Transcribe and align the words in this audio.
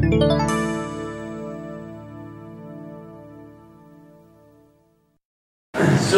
So 0.00 0.06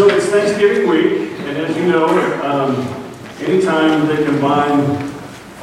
it's 0.08 0.26
Thanksgiving 0.26 0.88
week, 0.88 1.32
and 1.40 1.58
as 1.58 1.76
you 1.76 1.86
know, 1.88 2.06
um, 2.44 2.76
anytime 3.40 4.06
they 4.06 4.24
combine 4.24 4.82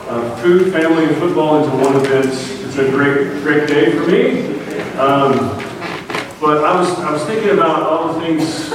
uh, 0.10 0.36
food, 0.42 0.74
family, 0.74 1.06
and 1.06 1.16
football 1.16 1.64
into 1.64 1.78
one 1.78 1.96
event, 1.96 2.26
it's 2.26 2.76
a 2.76 2.90
great, 2.90 3.42
great 3.42 3.70
day 3.70 3.94
for 3.94 4.06
me. 4.06 4.50
Um, 5.00 5.56
but 6.42 6.66
I 6.66 6.78
was, 6.78 7.00
I 7.00 7.14
was 7.14 7.24
thinking 7.24 7.52
about 7.52 7.84
all 7.84 8.14
the 8.14 8.20
things 8.20 8.74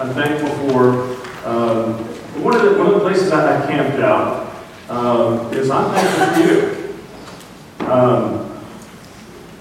I'm 0.00 0.12
thankful 0.14 0.50
for. 0.68 1.04
Um, 1.48 1.94
one 2.42 2.56
of 2.56 2.62
the, 2.62 2.76
one 2.76 2.88
of 2.88 2.94
the 2.94 3.00
places 3.00 3.30
I, 3.30 3.62
I 3.62 3.66
camped 3.68 4.00
out 4.00 4.52
um, 4.88 5.54
is 5.54 5.70
I'm 5.70 5.94
thankful 5.94 6.26
for 6.34 6.40
you. 6.40 6.80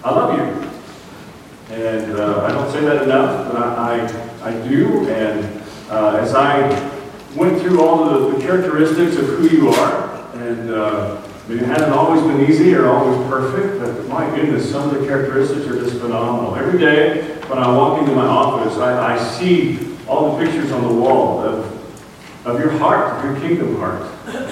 I 0.03 0.11
love 0.11 0.37
you. 0.37 1.75
And 1.75 2.13
uh, 2.13 2.45
I 2.45 2.51
don't 2.51 2.71
say 2.71 2.81
that 2.81 3.03
enough, 3.03 3.51
but 3.51 3.61
I, 3.61 3.99
I, 4.41 4.49
I 4.49 4.67
do. 4.67 5.07
And 5.09 5.61
uh, 5.89 6.17
as 6.17 6.33
I 6.33 6.67
went 7.35 7.61
through 7.61 7.81
all 7.81 8.05
the, 8.05 8.35
the 8.35 8.41
characteristics 8.41 9.17
of 9.17 9.27
who 9.27 9.49
you 9.49 9.69
are, 9.69 10.09
and 10.35 10.71
uh, 10.71 11.21
it 11.49 11.59
hasn't 11.59 11.91
always 11.91 12.21
been 12.21 12.49
easy 12.49 12.73
or 12.75 12.87
always 12.87 13.17
perfect, 13.27 13.79
but 13.79 14.07
my 14.07 14.25
goodness, 14.35 14.69
some 14.71 14.89
of 14.89 14.99
the 14.99 15.05
characteristics 15.05 15.67
are 15.67 15.79
just 15.79 15.99
phenomenal. 15.99 16.55
Every 16.55 16.79
day 16.79 17.35
when 17.47 17.59
I 17.59 17.75
walk 17.75 17.99
into 17.99 18.15
my 18.15 18.25
office, 18.25 18.77
I, 18.77 19.15
I 19.15 19.17
see 19.17 19.95
all 20.07 20.37
the 20.37 20.45
pictures 20.45 20.71
on 20.71 20.87
the 20.87 20.93
wall 20.93 21.41
of, 21.41 22.45
of 22.45 22.59
your 22.59 22.71
heart, 22.77 23.23
your 23.25 23.39
kingdom 23.41 23.77
heart, 23.77 24.01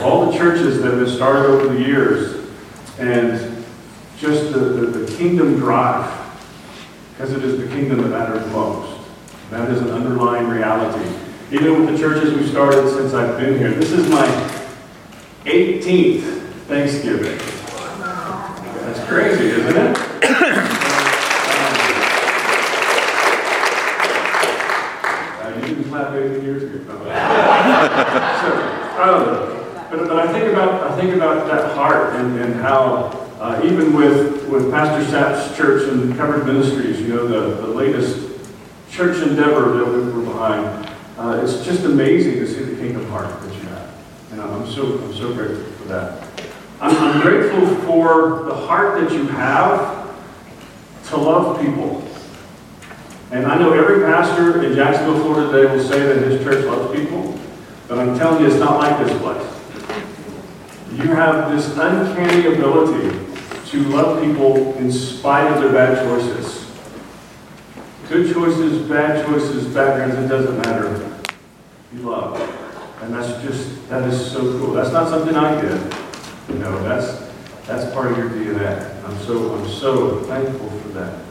all 0.02 0.30
the 0.30 0.38
churches 0.38 0.82
that 0.82 0.91
have 0.91 1.05
been 1.05 1.16
started 1.16 1.46
over 1.46 1.74
the 1.74 1.80
years, 1.80 2.48
and 3.00 3.57
just 4.20 4.52
the, 4.52 4.59
the, 4.59 4.85
the 4.88 5.17
kingdom 5.17 5.57
drive 5.57 6.12
because 7.12 7.34
it 7.34 7.44
is 7.44 7.59
the 7.59 7.67
kingdom 7.67 8.02
that 8.02 8.09
matters 8.09 8.51
most. 8.51 8.99
That 9.51 9.70
is 9.71 9.82
an 9.82 9.91
underlying 9.91 10.48
reality. 10.48 11.09
Even 11.51 11.85
with 11.85 11.93
the 11.93 11.98
churches 11.98 12.34
we've 12.34 12.49
started 12.49 12.90
since 12.90 13.13
I've 13.13 13.40
been 13.40 13.57
here, 13.57 13.71
this 13.71 13.91
is 13.91 14.09
my 14.09 14.26
18th 15.46 16.41
Thanksgiving. 16.68 17.37
That's 18.82 19.07
crazy, 19.07 19.48
isn't 19.48 19.77
it? 19.77 19.98
You 25.57 25.76
didn't 25.76 25.90
clap 25.90 26.13
18 26.13 26.43
years 26.43 26.63
ago. 26.63 26.77
so, 26.87 28.49
um, 29.02 29.24
but, 29.90 30.07
but 30.07 30.20
I 30.20 30.31
think 30.31 30.54
about 30.54 30.91
I 30.91 30.96
think 30.96 31.15
about 31.15 31.48
that 31.48 31.76
heart 31.76 32.15
and, 32.15 32.40
and 32.40 32.54
how 32.55 33.27
uh, 33.48 33.62
even 33.63 33.93
with, 33.93 34.45
with 34.49 34.70
Pastor 34.71 35.09
Sapp's 35.09 35.55
church 35.55 35.90
and 35.90 36.17
Covered 36.17 36.45
Ministries, 36.45 36.99
you 36.99 37.07
know, 37.07 37.27
the, 37.27 37.62
the 37.62 37.67
latest 37.67 38.29
church 38.91 39.26
endeavor 39.26 39.71
that 39.77 39.85
we 39.85 40.12
were 40.12 40.21
behind, 40.21 40.90
uh, 41.17 41.40
it's 41.41 41.63
just 41.63 41.85
amazing 41.85 42.34
to 42.34 42.45
see 42.48 42.62
the 42.62 42.75
kingdom 42.75 43.09
heart 43.09 43.29
that 43.41 43.53
you 43.53 43.62
have. 43.70 43.90
And 44.31 44.41
I'm 44.41 44.70
so, 44.70 44.99
I'm 44.99 45.13
so 45.13 45.34
grateful 45.34 45.63
for 45.63 45.85
that. 45.85 46.27
I'm, 46.81 46.93
I'm 46.98 47.21
grateful 47.21 47.73
for 47.85 48.43
the 48.43 48.53
heart 48.53 48.99
that 48.99 49.13
you 49.13 49.25
have 49.27 50.13
to 51.07 51.18
love 51.18 51.62
people. 51.62 52.05
And 53.31 53.45
I 53.45 53.57
know 53.57 53.71
every 53.71 54.03
pastor 54.03 54.62
in 54.62 54.75
Jacksonville, 54.75 55.21
Florida 55.21 55.51
today 55.53 55.73
will 55.73 55.84
say 55.87 55.99
that 55.99 56.18
his 56.18 56.43
church 56.43 56.65
loves 56.65 56.93
people, 56.93 57.40
but 57.87 57.98
I'm 57.98 58.18
telling 58.18 58.41
you, 58.41 58.48
it's 58.48 58.59
not 58.59 58.77
like 58.77 59.07
this 59.07 59.18
place. 59.21 59.53
You 60.91 61.13
have 61.13 61.55
this 61.55 61.77
uncanny 61.77 62.53
ability 62.53 63.27
to 63.70 63.84
love 63.84 64.23
people 64.23 64.73
in 64.75 64.91
spite 64.91 65.51
of 65.51 65.62
their 65.62 65.72
bad 65.72 66.06
choices. 66.06 66.66
Good 68.07 68.34
choices, 68.34 68.88
bad 68.88 69.25
choices, 69.25 69.66
backgrounds, 69.74 70.16
it 70.16 70.28
doesn't 70.28 70.57
matter. 70.59 71.19
You 71.94 72.00
love. 72.01 72.40
And 73.02 73.14
that's 73.14 73.42
just, 73.44 73.90
that 73.90 74.08
is 74.08 74.31
so 74.31 74.40
cool. 74.59 74.74
That's 74.74 74.92
not 74.92 75.09
something 75.09 75.36
I 75.36 75.62
did. 75.62 75.94
You 76.50 76.59
know, 76.59 76.81
that's, 76.84 77.30
that's 77.66 77.94
part 77.94 78.12
of 78.12 78.18
your 78.18 78.30
DNA. 78.30 79.03
I'm 79.03 79.18
so, 79.19 79.56
I'm 79.56 79.68
so 79.68 80.22
thankful 80.24 80.69
for 80.69 80.88
that. 80.90 81.22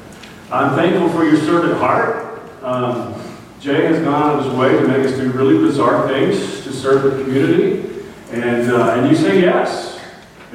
I'm 0.50 0.76
thankful 0.76 1.08
for 1.08 1.24
your 1.24 1.38
servant 1.38 1.78
heart. 1.78 2.42
Um, 2.62 3.14
Jay 3.60 3.86
has 3.86 4.02
gone 4.02 4.22
out 4.22 4.38
of 4.38 4.44
his 4.44 4.54
way 4.54 4.72
to 4.72 4.86
make 4.86 5.06
us 5.06 5.12
do 5.12 5.30
really 5.32 5.58
bizarre 5.58 6.06
things 6.08 6.62
to 6.64 6.72
serve 6.72 7.02
the 7.02 7.24
community. 7.24 8.04
And, 8.30 8.70
uh, 8.70 8.94
and 8.94 9.08
you 9.08 9.16
say 9.16 9.40
yes. 9.40 9.95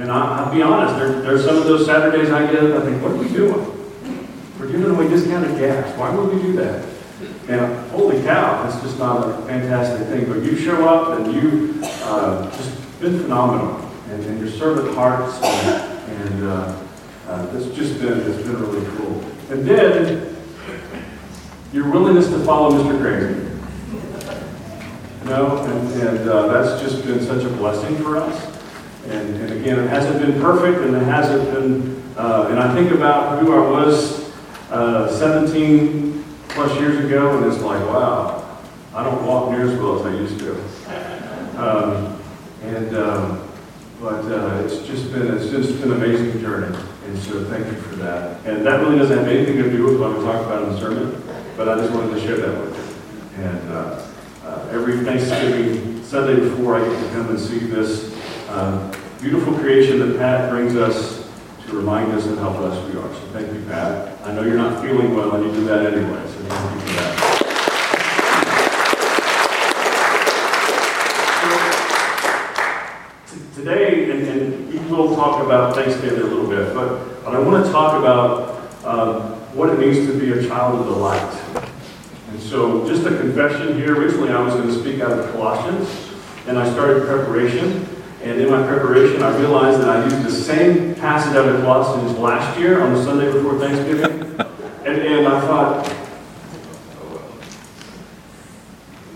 And 0.02 0.12
I, 0.12 0.44
will 0.44 0.56
be 0.56 0.64
honest, 0.64 0.96
there, 0.98 1.22
there's 1.22 1.46
some 1.46 1.58
of 1.58 1.66
those 1.66 1.86
Saturdays 1.86 2.32
I 2.32 2.52
get 2.52 2.64
up, 2.64 2.82
I 2.82 2.86
think, 2.86 3.04
what 3.04 3.12
are 3.12 3.18
we 3.18 3.30
doing? 3.30 3.54
We're 4.58 4.72
giving 4.72 4.90
away 4.90 5.08
discounted 5.08 5.56
gas. 5.60 5.96
Why 5.96 6.10
would 6.10 6.34
we 6.34 6.42
do 6.42 6.54
that? 6.54 6.84
And 7.48 7.92
holy 7.92 8.24
cow, 8.24 8.64
that's 8.64 8.82
just 8.82 8.98
not 8.98 9.30
a 9.30 9.34
fantastic 9.44 10.08
thing. 10.08 10.26
But 10.28 10.42
you 10.42 10.56
show 10.56 10.88
up 10.88 11.20
and 11.20 11.32
you 11.36 11.76
uh, 11.84 12.50
just 12.50 13.00
been 13.00 13.20
phenomenal. 13.22 13.78
And, 14.10 14.26
and 14.26 14.40
your 14.40 14.50
servant 14.50 14.96
hearts 14.96 15.36
and, 15.44 16.10
and 16.10 16.44
uh, 16.46 16.84
uh, 17.28 17.52
it's 17.54 17.76
just 17.78 18.02
been, 18.02 18.22
it's 18.22 18.42
been 18.42 18.60
really 18.60 18.84
cool. 18.98 19.24
And 19.52 19.64
then 19.68 20.36
your 21.74 21.92
willingness 21.92 22.28
to 22.30 22.44
follow 22.44 22.72
Mr. 22.72 23.00
Crazy. 23.00 23.40
You 25.22 25.30
know, 25.30 25.58
and, 25.58 26.02
and 26.02 26.28
uh, 26.28 26.48
that's 26.48 26.82
just 26.82 27.06
been 27.06 27.22
such 27.24 27.44
a 27.44 27.50
blessing 27.50 27.98
for 27.98 28.18
us. 28.18 28.51
And, 29.06 29.36
and, 29.36 29.52
again, 29.54 29.80
it 29.80 29.90
hasn't 29.90 30.22
been 30.22 30.40
perfect, 30.40 30.86
and 30.86 30.96
it 30.96 31.04
hasn't 31.04 31.52
been. 31.52 32.04
Uh, 32.16 32.48
and 32.50 32.60
I 32.60 32.74
think 32.76 32.92
about 32.92 33.40
who 33.40 33.54
I 33.54 33.70
was 33.70 34.32
uh, 34.70 35.10
17 35.10 36.24
plus 36.50 36.80
years 36.80 37.04
ago, 37.04 37.38
and 37.38 37.52
it's 37.52 37.62
like, 37.64 37.82
wow, 37.88 38.60
I 38.94 39.04
don't 39.04 39.26
walk 39.26 39.52
near 39.52 39.68
as 39.68 39.80
well 39.80 40.00
as 40.00 40.06
I 40.06 40.18
used 40.18 40.40
to. 40.40 40.56
Um, 41.58 42.20
and 42.64 42.96
um, 42.96 43.52
but 44.00 44.26
uh, 44.26 44.64
it's 44.66 44.86
just 44.88 45.12
been 45.12 45.28
it's 45.36 45.50
just 45.50 45.80
been 45.80 45.92
an 45.92 46.04
amazing 46.04 46.42
journey, 46.42 46.76
and 47.06 47.18
so 47.20 47.44
thank 47.46 47.66
you 47.68 47.80
for 47.82 47.96
that. 47.98 48.44
And 48.46 48.66
that 48.66 48.80
really 48.82 48.98
doesn't 48.98 49.18
have 49.18 49.28
anything 49.28 49.58
to 49.58 49.70
do 49.70 49.86
with 49.86 50.00
what 50.00 50.18
we 50.18 50.24
talked 50.24 50.46
about 50.46 50.64
in 50.64 50.70
the 50.70 50.80
sermon, 50.80 51.24
but 51.56 51.70
I 51.70 51.76
just 51.76 51.94
wanted 51.94 52.16
to 52.16 52.22
share 52.22 52.38
that 52.38 52.62
with 52.62 52.76
you. 53.38 53.44
And 53.44 53.72
uh, 53.72 54.08
uh, 54.44 54.68
every 54.72 55.04
Thanksgiving 55.04 56.04
Sunday 56.04 56.40
before, 56.40 56.78
I 56.78 56.88
get 56.88 57.04
to 57.04 57.10
come 57.12 57.30
and 57.30 57.40
see 57.40 57.60
this 57.60 58.12
um, 58.52 58.92
beautiful 59.22 59.54
creation 59.54 60.00
that 60.00 60.18
Pat 60.18 60.50
brings 60.50 60.76
us 60.76 61.30
to 61.66 61.78
remind 61.78 62.12
us 62.12 62.26
of 62.28 62.38
how 62.38 62.52
blessed 62.52 62.86
we 62.92 63.00
are. 63.00 63.14
So 63.14 63.22
thank 63.32 63.54
you, 63.54 63.64
Pat. 63.66 64.20
I 64.26 64.34
know 64.34 64.44
you're 64.44 64.58
not 64.58 64.84
feeling 64.84 65.16
well, 65.16 65.34
and 65.36 65.46
you 65.46 65.52
do 65.54 65.66
that 65.68 65.94
anyway, 65.94 66.22
so 66.28 66.44
thank 66.44 66.74
you 66.74 66.82
for 66.82 66.94
that. 67.00 67.38
Today, 73.56 74.12
and, 74.12 74.28
and 74.28 74.68
we 74.74 74.80
will 74.92 75.16
talk 75.16 75.44
about 75.46 75.76
Thanksgiving 75.76 76.20
a 76.20 76.24
little 76.24 76.48
bit, 76.50 76.74
but, 76.74 77.24
but 77.24 77.36
I 77.36 77.40
want 77.40 77.66
to 77.66 77.72
talk 77.72 78.00
about 78.00 78.60
um, 78.84 79.22
what 79.56 79.70
it 79.70 79.80
means 79.80 80.08
to 80.08 80.20
be 80.20 80.32
a 80.32 80.48
child 80.48 80.80
of 80.80 80.88
the 80.88 80.92
light. 80.92 81.68
And 82.32 82.40
so, 82.42 82.88
just 82.88 83.06
a 83.06 83.16
confession 83.18 83.76
here. 83.78 83.96
Originally, 83.96 84.32
I 84.32 84.42
was 84.42 84.56
going 84.56 84.68
to 84.68 84.80
speak 84.80 85.00
out 85.00 85.12
of 85.12 85.32
Colossians, 85.32 85.88
and 86.48 86.58
I 86.58 86.70
started 86.72 87.06
preparation. 87.06 87.88
And 88.24 88.40
in 88.40 88.52
my 88.52 88.62
preparation, 88.68 89.24
I 89.24 89.36
realized 89.36 89.82
that 89.82 89.90
I 89.90 90.04
used 90.04 90.22
the 90.24 90.32
same 90.32 90.94
passage 90.94 91.36
out 91.36 91.50
of 91.50 91.62
Colossians 91.62 92.16
last 92.20 92.60
year 92.60 92.80
on 92.82 92.94
the 92.94 93.04
Sunday 93.04 93.32
before 93.32 93.58
Thanksgiving. 93.58 94.22
and, 94.86 95.02
and 95.02 95.28
I 95.28 95.42
thought, 95.42 95.88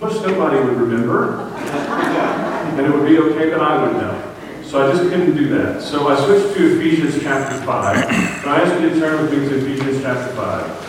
much 0.02 0.14
nobody 0.26 0.58
would 0.58 0.78
remember. 0.78 1.50
and 1.50 2.80
it 2.80 2.90
would 2.92 3.08
be 3.08 3.20
okay 3.20 3.52
that 3.52 3.60
I 3.60 3.86
would 3.86 3.94
know. 3.94 4.34
So 4.64 4.88
I 4.88 4.92
just 4.92 5.04
couldn't 5.04 5.38
do 5.38 5.50
that. 5.50 5.84
So 5.84 6.08
I 6.08 6.16
switched 6.26 6.58
to 6.58 6.80
Ephesians 6.80 7.22
chapter 7.22 7.64
5. 7.64 7.98
And 7.98 8.50
I 8.50 8.62
ask 8.62 8.82
you 8.82 8.90
to 8.90 9.00
turn 9.00 9.22
with 9.22 9.32
me 9.32 9.48
to 9.48 9.58
Ephesians 9.58 10.02
chapter 10.02 10.36
5. 10.36 10.85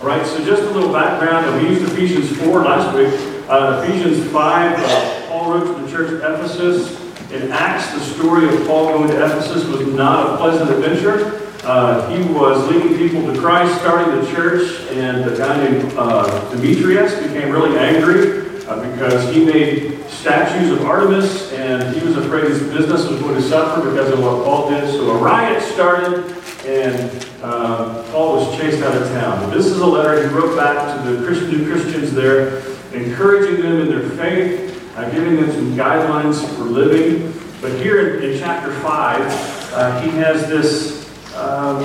All 0.00 0.06
right, 0.06 0.26
so 0.26 0.42
just 0.42 0.62
a 0.62 0.70
little 0.70 0.94
background. 0.94 1.62
We 1.62 1.68
used 1.68 1.82
Ephesians 1.92 2.34
4 2.38 2.64
last 2.64 2.96
week. 2.96 3.12
Uh, 3.50 3.84
Ephesians 3.84 4.32
5, 4.32 4.78
uh, 4.78 5.28
Paul 5.28 5.52
wrote 5.52 5.76
to 5.76 5.82
the 5.82 5.90
church 5.90 6.22
Ephesus. 6.24 6.98
In 7.30 7.52
Acts, 7.52 7.92
the 7.92 8.00
story 8.00 8.48
of 8.48 8.66
Paul 8.66 8.94
going 8.94 9.10
to 9.10 9.22
Ephesus 9.22 9.66
was 9.66 9.86
not 9.88 10.32
a 10.32 10.36
pleasant 10.38 10.70
adventure. 10.70 11.50
Uh, 11.64 12.08
he 12.08 12.32
was 12.32 12.66
leading 12.68 12.96
people 12.96 13.30
to 13.30 13.38
Christ, 13.38 13.78
starting 13.82 14.18
the 14.18 14.30
church, 14.32 14.80
and 14.92 15.30
a 15.30 15.36
guy 15.36 15.68
named 15.68 15.92
uh, 15.98 16.50
Demetrius 16.50 17.22
became 17.22 17.50
really 17.50 17.76
angry 17.76 18.64
uh, 18.68 18.90
because 18.90 19.34
he 19.34 19.44
made 19.44 20.02
statues 20.08 20.70
of 20.70 20.86
Artemis, 20.86 21.52
and 21.52 21.94
he 21.94 22.02
was 22.06 22.16
afraid 22.16 22.46
his 22.46 22.62
business 22.62 23.06
was 23.06 23.20
going 23.20 23.34
to 23.34 23.42
suffer 23.42 23.86
because 23.90 24.10
of 24.10 24.20
what 24.20 24.46
Paul 24.46 24.70
did. 24.70 24.90
So 24.90 25.10
a 25.10 25.18
riot 25.18 25.62
started, 25.62 26.24
and 26.64 27.29
uh, 27.42 28.04
Paul 28.10 28.36
was 28.36 28.58
chased 28.58 28.82
out 28.82 28.94
of 28.94 29.08
town. 29.08 29.40
But 29.40 29.54
this 29.54 29.66
is 29.66 29.78
a 29.80 29.86
letter 29.86 30.28
he 30.28 30.34
wrote 30.34 30.56
back 30.56 31.04
to 31.04 31.10
the 31.10 31.24
Christian, 31.24 31.50
new 31.50 31.72
Christians 31.72 32.12
there, 32.12 32.58
encouraging 32.92 33.62
them 33.62 33.80
in 33.80 33.88
their 33.88 34.08
faith 34.10 34.70
uh, 34.96 35.08
giving 35.10 35.36
them 35.36 35.50
some 35.50 35.76
guidelines 35.76 36.46
for 36.56 36.64
living. 36.64 37.32
But 37.60 37.72
here 37.80 38.18
in, 38.18 38.30
in 38.30 38.38
chapter 38.38 38.72
5, 38.72 39.72
uh, 39.72 40.00
he 40.00 40.10
has 40.10 40.48
this, 40.48 41.34
um, 41.36 41.82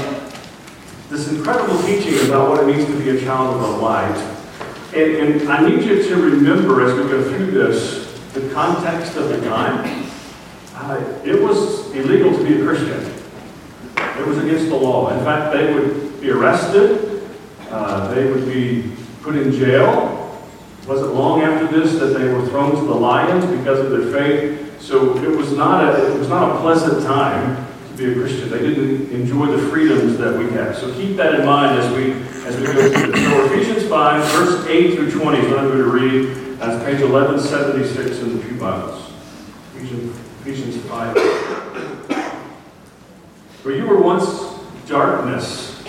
this 1.10 1.32
incredible 1.32 1.82
teaching 1.84 2.28
about 2.28 2.50
what 2.50 2.64
it 2.64 2.68
means 2.68 2.86
to 2.86 2.98
be 3.00 3.18
a 3.18 3.22
child 3.22 3.56
of 3.56 3.62
the 3.62 3.78
light. 3.78 4.18
And, 4.94 5.42
and 5.42 5.50
I 5.50 5.68
need 5.68 5.84
you 5.84 6.04
to 6.04 6.16
remember 6.16 6.86
as 6.86 6.94
we 6.94 7.10
go 7.10 7.24
through 7.30 7.52
this 7.52 8.04
the 8.34 8.54
context 8.54 9.16
of 9.16 9.30
the 9.30 9.40
time. 9.48 10.10
Uh, 10.74 11.22
it 11.24 11.42
was 11.42 11.90
illegal 11.94 12.38
to 12.38 12.44
be 12.44 12.60
a 12.60 12.66
Christian. 12.66 13.15
It 14.18 14.28
was 14.28 14.38
against 14.38 14.70
the 14.70 14.76
law. 14.76 15.16
In 15.18 15.24
fact, 15.24 15.54
they 15.54 15.74
would 15.74 16.22
be 16.22 16.32
arrested. 16.32 17.24
Uh, 17.70 18.14
they 18.14 18.26
would 18.26 18.46
be 18.46 18.92
put 19.22 19.36
in 19.36 19.52
jail. 19.52 20.40
It 20.82 20.88
wasn't 20.88 21.14
long 21.16 21.42
after 21.42 21.68
this 21.68 22.00
that 22.00 22.18
they 22.18 22.32
were 22.32 22.46
thrown 22.48 22.76
to 22.76 22.82
the 22.82 22.94
lions 22.94 23.46
because 23.46 23.80
of 23.80 23.90
their 23.92 24.12
faith. 24.12 24.82
So 24.82 25.18
it 25.18 25.36
was 25.36 25.52
not 25.52 25.84
a, 25.84 26.14
it 26.14 26.20
was 26.20 26.30
not 26.30 26.56
a 26.56 26.60
pleasant 26.60 27.04
time 27.04 27.66
to 27.90 27.98
be 27.98 28.12
a 28.12 28.14
Christian. 28.14 28.50
They 28.50 28.60
didn't 28.60 29.12
enjoy 29.12 29.48
the 29.48 29.70
freedoms 29.70 30.18
that 30.20 30.38
we 30.38 30.52
have. 30.52 30.78
So 30.78 30.94
keep 30.94 31.18
that 31.18 31.40
in 31.40 31.46
mind 31.46 31.80
as 31.80 31.92
we 31.92 32.12
as 32.46 32.56
we 32.60 32.68
go 32.68 32.92
through 32.94 33.12
this. 33.12 33.26
So 33.26 33.46
Ephesians 33.46 33.90
5, 33.90 34.32
verse 34.34 34.68
8 34.68 34.96
through 34.96 35.12
20 35.12 35.40
is 35.40 35.50
what 35.50 35.60
I'm 35.60 35.68
going 35.70 35.80
to 35.80 35.86
read. 35.86 36.60
That's 36.60 36.84
page 36.86 37.02
1176 37.02 38.20
in 38.20 38.38
the 38.38 38.44
Pew 38.44 38.58
Bibles. 38.58 39.12
Ephesians, 39.76 40.16
Ephesians 40.42 40.86
5. 40.86 41.65
For 43.66 43.72
you 43.72 43.88
were 43.88 44.00
once 44.00 44.30
darkness, 44.86 45.84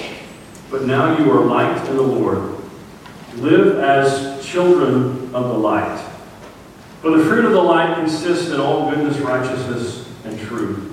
but 0.71 0.87
now 0.87 1.19
you 1.19 1.31
are 1.31 1.45
light 1.45 1.87
in 1.91 1.97
the 1.97 2.03
Lord. 2.03 2.57
Live 3.35 3.81
as 3.81 4.43
children 4.43 5.31
of 5.35 5.49
the 5.49 5.59
light. 5.59 6.03
For 7.03 7.11
the 7.11 7.23
fruit 7.27 7.45
of 7.45 7.53
the 7.53 7.61
light 7.61 7.95
consists 7.97 8.49
in 8.49 8.61
all 8.61 8.89
goodness, 8.89 9.19
righteousness, 9.19 10.09
and 10.25 10.41
truth. 10.41 10.91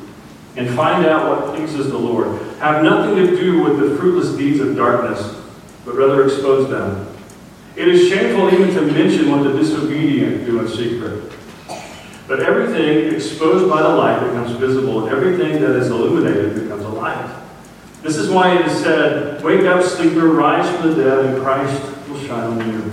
And 0.57 0.75
find 0.75 1.05
out 1.05 1.29
what 1.29 1.55
pleases 1.55 1.87
the 1.87 1.97
Lord. 1.97 2.41
Have 2.57 2.83
nothing 2.83 3.15
to 3.15 3.33
do 3.33 3.63
with 3.63 3.79
the 3.79 3.95
fruitless 3.95 4.35
deeds 4.35 4.59
of 4.59 4.75
darkness, 4.75 5.41
but 5.85 5.95
rather 5.95 6.25
expose 6.25 6.69
them. 6.69 7.07
It 7.77 7.87
is 7.87 8.09
shameful 8.09 8.53
even 8.53 8.75
to 8.75 8.81
mention 8.91 9.31
what 9.31 9.43
the 9.43 9.53
disobedient 9.57 10.45
do 10.45 10.59
in 10.59 10.67
secret. 10.67 11.31
But 12.27 12.39
everything 12.39 13.13
exposed 13.13 13.69
by 13.69 13.81
the 13.81 13.89
light 13.89 14.19
becomes 14.19 14.51
visible, 14.51 15.05
and 15.05 15.15
everything 15.15 15.61
that 15.61 15.75
is 15.75 15.89
illuminated 15.89 16.55
becomes 16.55 16.85
a 16.85 16.89
light. 16.89 17.41
This 18.01 18.17
is 18.17 18.29
why 18.29 18.55
it 18.55 18.65
is 18.65 18.79
said, 18.81 19.43
Wake 19.43 19.65
up, 19.65 19.83
sleeper, 19.83 20.27
rise 20.27 20.69
from 20.75 20.89
the 20.89 21.03
dead, 21.03 21.25
and 21.25 21.41
Christ 21.41 21.81
will 22.07 22.19
shine 22.19 22.61
on 22.61 22.71
you. 22.71 22.91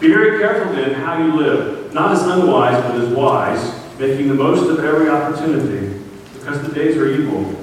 Be 0.00 0.08
very 0.08 0.38
careful 0.38 0.74
then 0.74 0.92
how 0.94 1.18
you 1.18 1.34
live, 1.34 1.94
not 1.94 2.12
as 2.12 2.22
unwise, 2.22 2.82
but 2.82 3.00
as 3.00 3.08
wise, 3.14 3.98
making 3.98 4.28
the 4.28 4.34
most 4.34 4.68
of 4.68 4.84
every 4.84 5.08
opportunity, 5.08 6.02
because 6.34 6.60
the 6.66 6.74
days 6.74 6.96
are 6.96 7.08
evil. 7.08 7.62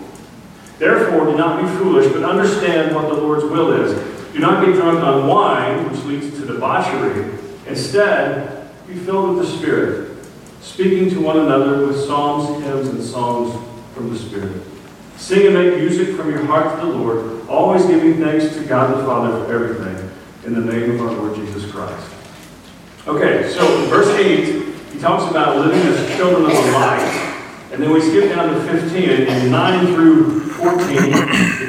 Therefore, 0.79 1.25
do 1.25 1.37
not 1.37 1.61
be 1.61 1.67
foolish, 1.77 2.11
but 2.11 2.23
understand 2.23 2.95
what 2.95 3.07
the 3.07 3.13
Lord's 3.13 3.45
will 3.45 3.71
is. 3.71 3.93
Do 4.33 4.39
not 4.39 4.65
get 4.65 4.73
drunk 4.75 4.99
on 4.99 5.27
wine, 5.27 5.89
which 5.89 6.03
leads 6.05 6.37
to 6.39 6.45
debauchery. 6.45 7.37
Instead, 7.67 8.67
be 8.87 8.95
filled 8.95 9.37
with 9.37 9.45
the 9.47 9.57
Spirit, 9.57 10.12
speaking 10.63 11.09
to 11.09 11.19
one 11.19 11.37
another 11.37 11.85
with 11.85 11.99
psalms, 12.05 12.63
hymns, 12.63 12.87
and 12.87 13.03
songs 13.03 13.53
from 13.93 14.11
the 14.11 14.17
Spirit. 14.17 14.63
Sing 15.17 15.45
and 15.45 15.55
make 15.55 15.77
music 15.77 16.15
from 16.15 16.31
your 16.31 16.45
heart 16.45 16.79
to 16.79 16.85
the 16.85 16.91
Lord, 16.93 17.47
always 17.47 17.85
giving 17.85 18.17
thanks 18.17 18.55
to 18.55 18.63
God 18.63 18.97
the 18.97 19.03
Father 19.05 19.43
for 19.43 19.53
everything, 19.53 20.09
in 20.45 20.53
the 20.53 20.73
name 20.73 20.91
of 20.91 21.01
our 21.01 21.11
Lord 21.11 21.35
Jesus 21.35 21.69
Christ. 21.69 22.09
Okay, 23.05 23.51
so 23.51 23.83
in 23.83 23.89
verse 23.89 24.07
8, 24.07 24.93
he 24.93 24.99
talks 24.99 25.29
about 25.29 25.57
living 25.57 25.81
as 25.81 26.15
children 26.15 26.45
of 26.45 26.51
the 26.51 26.71
light. 26.71 27.29
And 27.73 27.83
then 27.83 27.91
we 27.91 27.99
skip 27.99 28.33
down 28.33 28.53
to 28.53 28.61
15, 28.71 29.27
and 29.27 29.51
9 29.51 29.93
through 29.93 30.39
14, 30.51 30.87
he 30.87 31.01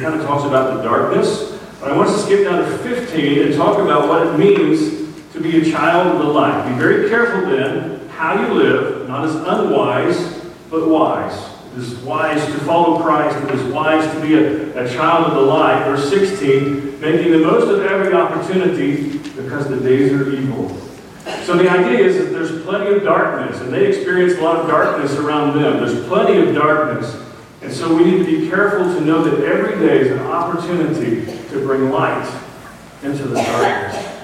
kind 0.00 0.20
of 0.20 0.25
talks 0.25 0.44
about 0.44 0.76
the 0.76 0.82
darkness. 0.82 1.58
But 1.81 1.91
I 1.91 1.96
want 1.96 2.11
us 2.11 2.20
to 2.20 2.26
skip 2.26 2.44
down 2.44 2.64
to 2.64 2.79
15 2.79 3.43
and 3.43 3.55
talk 3.55 3.79
about 3.81 4.08
what 4.08 4.26
it 4.26 4.38
means 4.38 5.12
to 5.32 5.41
be 5.41 5.61
a 5.61 5.73
child 5.73 6.14
of 6.14 6.25
the 6.25 6.32
light. 6.32 6.69
Be 6.69 6.79
very 6.79 7.08
careful 7.08 7.50
then 7.50 7.94
how 8.14 8.40
you 8.40 8.55
live, 8.55 9.08
not 9.08 9.25
as 9.25 9.34
unwise, 9.34 10.44
but 10.70 10.88
wise. 10.88 11.55
It 11.72 11.78
is 11.78 11.94
wise 11.99 12.44
to 12.46 12.52
follow 12.61 13.02
Christ. 13.02 13.37
It 13.49 13.55
is 13.55 13.72
wise 13.72 14.08
to 14.14 14.20
be 14.20 14.34
a, 14.34 14.84
a 14.84 14.88
child 14.94 15.26
of 15.26 15.34
the 15.34 15.40
light. 15.40 15.84
Verse 15.84 16.08
16, 16.08 17.00
making 17.00 17.32
the 17.32 17.38
most 17.38 17.69
of 17.69 17.82
every 17.82 18.12
opportunity 18.14 19.19
because 19.19 19.69
the 19.69 19.81
days 19.81 20.12
are 20.12 20.31
evil. 20.31 20.69
So 21.44 21.56
the 21.56 21.69
idea 21.69 21.99
is 22.06 22.19
that 22.19 22.31
there's 22.31 22.62
plenty 22.64 22.94
of 22.94 23.02
darkness, 23.02 23.61
and 23.61 23.72
they 23.72 23.87
experience 23.87 24.38
a 24.38 24.43
lot 24.43 24.56
of 24.56 24.69
darkness 24.69 25.14
around 25.14 25.60
them. 25.60 25.84
There's 25.84 26.06
plenty 26.06 26.38
of 26.38 26.55
darkness. 26.55 27.20
And 27.62 27.72
so 27.72 27.94
we 27.94 28.05
need 28.05 28.19
to 28.19 28.40
be 28.40 28.49
careful 28.49 28.84
to 28.94 29.00
know 29.00 29.25
that 29.25 29.43
every 29.44 29.87
day 29.87 30.00
is 30.00 30.12
an 30.12 30.20
opportunity 30.20 31.25
to 31.49 31.67
bring 31.67 31.90
light 31.90 32.26
into 33.02 33.25
the 33.25 33.37
darkness. 33.37 34.14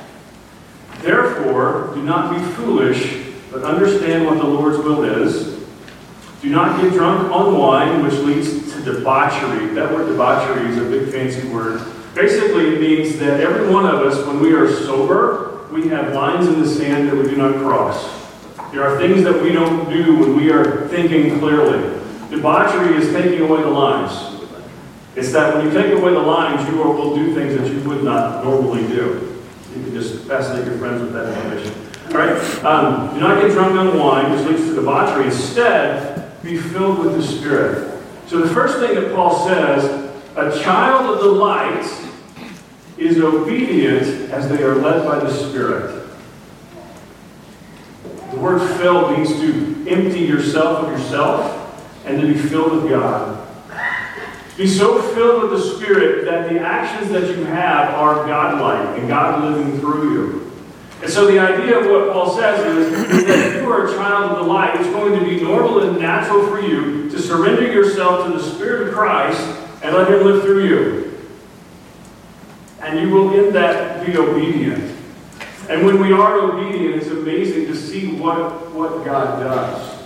Therefore, 1.01 1.91
do 1.95 2.03
not 2.03 2.35
be 2.35 2.43
foolish, 2.53 3.30
but 3.51 3.65
understand 3.65 4.27
what 4.27 4.39
the 4.39 4.45
Lord's 4.45 4.79
will 4.79 5.05
is. 5.05 5.59
Do 6.43 6.49
not 6.49 6.81
get 6.81 6.93
drunk 6.93 7.31
on 7.31 7.59
wine, 7.59 8.03
which 8.03 8.15
leads 8.15 8.73
to 8.73 8.83
debauchery. 8.83 9.75
That 9.75 9.93
word 9.93 10.09
debauchery 10.09 10.69
is 10.69 10.79
a 10.79 10.85
big 10.85 11.13
fancy 11.13 11.49
word. 11.49 11.83
Basically, 12.15 12.75
it 12.75 12.81
means 12.81 13.19
that 13.19 13.41
every 13.41 13.73
one 13.73 13.87
of 13.87 14.01
us, 14.01 14.27
when 14.27 14.41
we 14.41 14.53
are 14.53 14.73
sober, 14.73 15.67
we 15.71 15.89
have 15.89 16.15
lines 16.15 16.49
in 16.49 16.61
the 16.61 16.69
sand 16.69 17.09
that 17.09 17.17
we 17.17 17.25
do 17.25 17.37
not 17.37 17.55
cross. 17.57 18.19
There 18.73 18.83
are 18.83 18.99
things 18.99 19.25
that 19.25 19.43
we 19.43 19.53
don't 19.53 19.91
do 19.91 20.17
when 20.17 20.37
we 20.37 20.51
are 20.51 20.89
thinking 20.89 21.39
clearly. 21.39 22.01
Debauchery 22.31 22.97
is 22.97 23.13
taking 23.13 23.41
away 23.41 23.61
the 23.61 23.69
lines. 23.69 24.41
It's 25.17 25.33
that 25.33 25.55
when 25.55 25.67
you 25.67 25.73
take 25.73 25.93
away 25.93 26.13
the 26.13 26.21
lines, 26.21 26.69
you 26.69 26.77
will 26.77 27.15
do 27.15 27.35
things 27.35 27.59
that 27.59 27.69
you 27.71 27.87
would 27.89 28.05
not 28.05 28.45
normally 28.45 28.87
do. 28.87 29.43
You 29.75 29.85
can 29.85 29.93
just 29.93 30.25
fascinate 30.25 30.67
your 30.67 30.79
friends 30.79 31.03
with 31.03 31.13
that 31.13 31.37
information. 31.37 31.80
Right? 32.11 32.65
Um, 32.65 33.15
do 33.15 33.21
not 33.21 33.41
get 33.41 33.53
drunk 33.53 33.75
on 33.75 33.97
wine, 33.97 34.33
which 34.33 34.47
leads 34.47 34.65
to 34.69 34.75
debauchery. 34.75 35.27
Instead, 35.27 36.43
be 36.43 36.57
filled 36.57 36.99
with 36.99 37.15
the 37.15 37.23
Spirit. 37.23 38.03
So 38.27 38.39
the 38.39 38.53
first 38.53 38.79
thing 38.79 38.95
that 38.97 39.15
Paul 39.15 39.47
says, 39.47 39.85
a 40.37 40.63
child 40.63 41.15
of 41.15 41.23
the 41.23 41.31
light 41.31 41.85
is 42.97 43.19
obedient 43.19 44.31
as 44.31 44.49
they 44.49 44.63
are 44.63 44.75
led 44.75 45.05
by 45.05 45.19
the 45.19 45.33
Spirit. 45.33 46.09
The 48.31 48.37
word 48.37 48.61
fill 48.79 49.11
means 49.11 49.31
to 49.41 49.87
empty 49.89 50.21
yourself 50.21 50.85
of 50.85 50.91
yourself 50.91 52.07
and 52.07 52.21
to 52.21 52.27
be 52.27 52.39
filled 52.39 52.83
with 52.83 52.91
God. 52.91 53.47
Be 54.57 54.67
so 54.67 55.01
filled 55.15 55.43
with 55.43 55.53
the 55.53 55.77
Spirit 55.77 56.25
that 56.27 56.51
the 56.51 56.61
actions 56.61 57.11
that 57.13 57.29
you 57.37 57.45
have 57.45 57.95
are 57.95 58.27
godlike 58.27 58.99
and 58.99 59.09
God 59.09 59.43
living 59.43 59.81
through 59.81 60.13
you. 60.13 60.50
And 61.03 61.11
so 61.11 61.27
the 61.27 61.39
idea 61.39 61.79
of 61.79 61.87
what 61.87 62.13
Paul 62.13 62.37
says 62.37 62.61
is, 62.67 63.27
that 63.27 63.55
if 63.55 63.63
you 63.63 63.71
are 63.71 63.87
a 63.87 63.95
child 63.95 64.33
of 64.33 64.37
the 64.39 64.43
light, 64.43 64.79
it's 64.79 64.91
going 64.91 65.19
to 65.19 65.25
be 65.25 65.41
normal 65.41 65.89
and 65.89 65.99
natural 65.99 66.47
for 66.47 66.61
you 66.61 67.09
to 67.11 67.19
surrender 67.19 67.73
yourself 67.73 68.27
to 68.27 68.33
the 68.33 68.43
Spirit 68.43 68.89
of 68.89 68.95
Christ 68.95 69.41
and 69.83 69.97
let 69.97 70.09
Him 70.09 70.25
live 70.25 70.43
through 70.43 70.67
you. 70.67 71.29
And 72.83 73.01
you 73.01 73.09
will 73.09 73.33
in 73.33 73.53
that 73.55 74.07
be 74.07 74.17
obedient. 74.17 74.97
And 75.71 75.87
when 75.87 76.01
we 76.01 76.13
are 76.13 76.39
obedient, 76.39 76.97
it's 76.97 77.07
amazing 77.07 77.67
to 77.67 77.77
see 77.77 78.17
what, 78.17 78.71
what 78.73 79.05
God 79.05 79.41
does. 79.43 80.00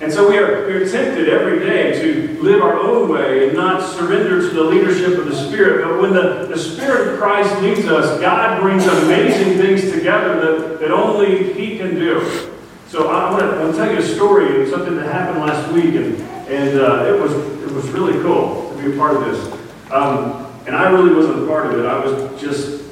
And 0.00 0.10
so 0.10 0.30
we 0.30 0.38
are, 0.38 0.66
we 0.66 0.72
are 0.72 0.88
tempted 0.88 1.28
every 1.28 1.58
day 1.58 2.00
to 2.00 2.42
live 2.42 2.62
our 2.62 2.78
own 2.78 3.10
way 3.10 3.48
and 3.48 3.56
not 3.56 3.82
surrender 3.82 4.40
to 4.40 4.48
the 4.48 4.62
leadership 4.62 5.18
of 5.18 5.26
the 5.26 5.34
Spirit. 5.34 5.84
But 5.84 6.00
when 6.00 6.14
the, 6.14 6.46
the 6.46 6.56
Spirit 6.56 7.08
of 7.12 7.18
Christ 7.18 7.60
leads 7.60 7.86
us, 7.86 8.18
God 8.18 8.62
brings 8.62 8.86
amazing 8.86 9.58
things 9.58 9.92
together 9.92 10.40
that, 10.40 10.80
that 10.80 10.90
only 10.90 11.52
He 11.52 11.76
can 11.76 11.96
do. 11.96 12.50
So 12.88 13.08
I 13.10 13.30
want, 13.30 13.42
to, 13.42 13.76
tell 13.76 13.92
you 13.92 13.98
a 13.98 14.02
story 14.02 14.62
of 14.62 14.70
something 14.70 14.96
that 14.96 15.04
happened 15.04 15.40
last 15.40 15.70
week, 15.70 15.94
and, 15.94 16.16
and 16.48 16.80
uh, 16.80 17.04
it, 17.04 17.20
was, 17.20 17.32
it 17.62 17.70
was 17.70 17.86
really 17.90 18.20
cool 18.22 18.74
to 18.74 18.82
be 18.82 18.94
a 18.94 18.96
part 18.96 19.16
of 19.16 19.24
this. 19.26 19.92
Um, 19.92 20.46
and 20.66 20.74
I 20.74 20.90
really 20.90 21.14
wasn't 21.14 21.44
a 21.44 21.46
part 21.46 21.66
of 21.66 21.78
it. 21.78 21.84
I 21.84 22.02
was 22.02 22.40
just, 22.40 22.84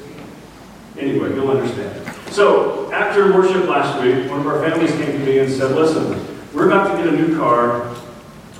anyway, 0.95 1.33
you'll 1.33 1.49
understand. 1.49 2.15
So 2.31 2.91
after 2.93 3.33
worship 3.33 3.67
last 3.67 3.99
week, 4.03 4.29
one 4.29 4.41
of 4.41 4.47
our 4.47 4.61
families 4.61 4.91
came 4.91 5.11
to 5.11 5.19
me 5.19 5.39
and 5.39 5.51
said, 5.51 5.75
listen, 5.75 6.38
we're 6.53 6.67
about 6.67 6.95
to 6.95 7.03
get 7.03 7.13
a 7.13 7.17
new 7.17 7.37
car, 7.37 7.95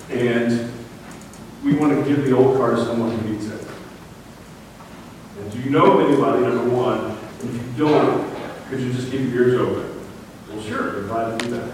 and 0.10 0.72
we 1.63 1.74
want 1.75 1.93
to 1.93 2.08
give 2.08 2.25
the 2.25 2.36
old 2.36 2.58
car 2.58 2.75
to 2.75 2.86
someone 2.86 3.17
who 3.17 3.31
needs 3.31 3.48
it. 3.48 3.67
And 5.39 5.51
do 5.51 5.60
you 5.60 5.69
know 5.69 6.00
of 6.00 6.08
anybody, 6.08 6.43
number 6.43 6.69
one? 6.69 7.17
If 7.39 7.53
you 7.53 7.86
don't, 7.86 8.36
could 8.69 8.79
you 8.79 8.93
just 8.93 9.10
keep 9.10 9.22
your 9.34 9.50
ears 9.50 9.62
open? 9.62 10.05
Well, 10.50 10.62
sure, 10.62 10.93
we're 10.93 11.08
glad 11.08 11.39
to 11.39 11.46
do 11.46 11.51
that. 11.55 11.74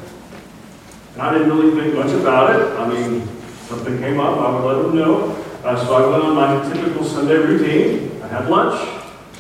And 1.14 1.22
I 1.22 1.34
didn't 1.34 1.50
really 1.50 1.82
think 1.82 1.96
much 1.96 2.12
about 2.12 2.56
it. 2.56 2.80
I 2.80 2.88
mean, 2.88 3.28
something 3.68 3.98
came 4.00 4.20
up, 4.20 4.38
I 4.38 4.52
would 4.52 4.64
let 4.66 4.84
them 4.84 4.96
know. 4.96 5.32
Uh, 5.64 5.84
so 5.84 5.96
I 5.96 6.10
went 6.10 6.24
on 6.24 6.36
my 6.36 6.74
typical 6.74 7.04
Sunday 7.04 7.36
routine. 7.36 8.22
I 8.22 8.28
had 8.28 8.50
lunch. 8.50 8.76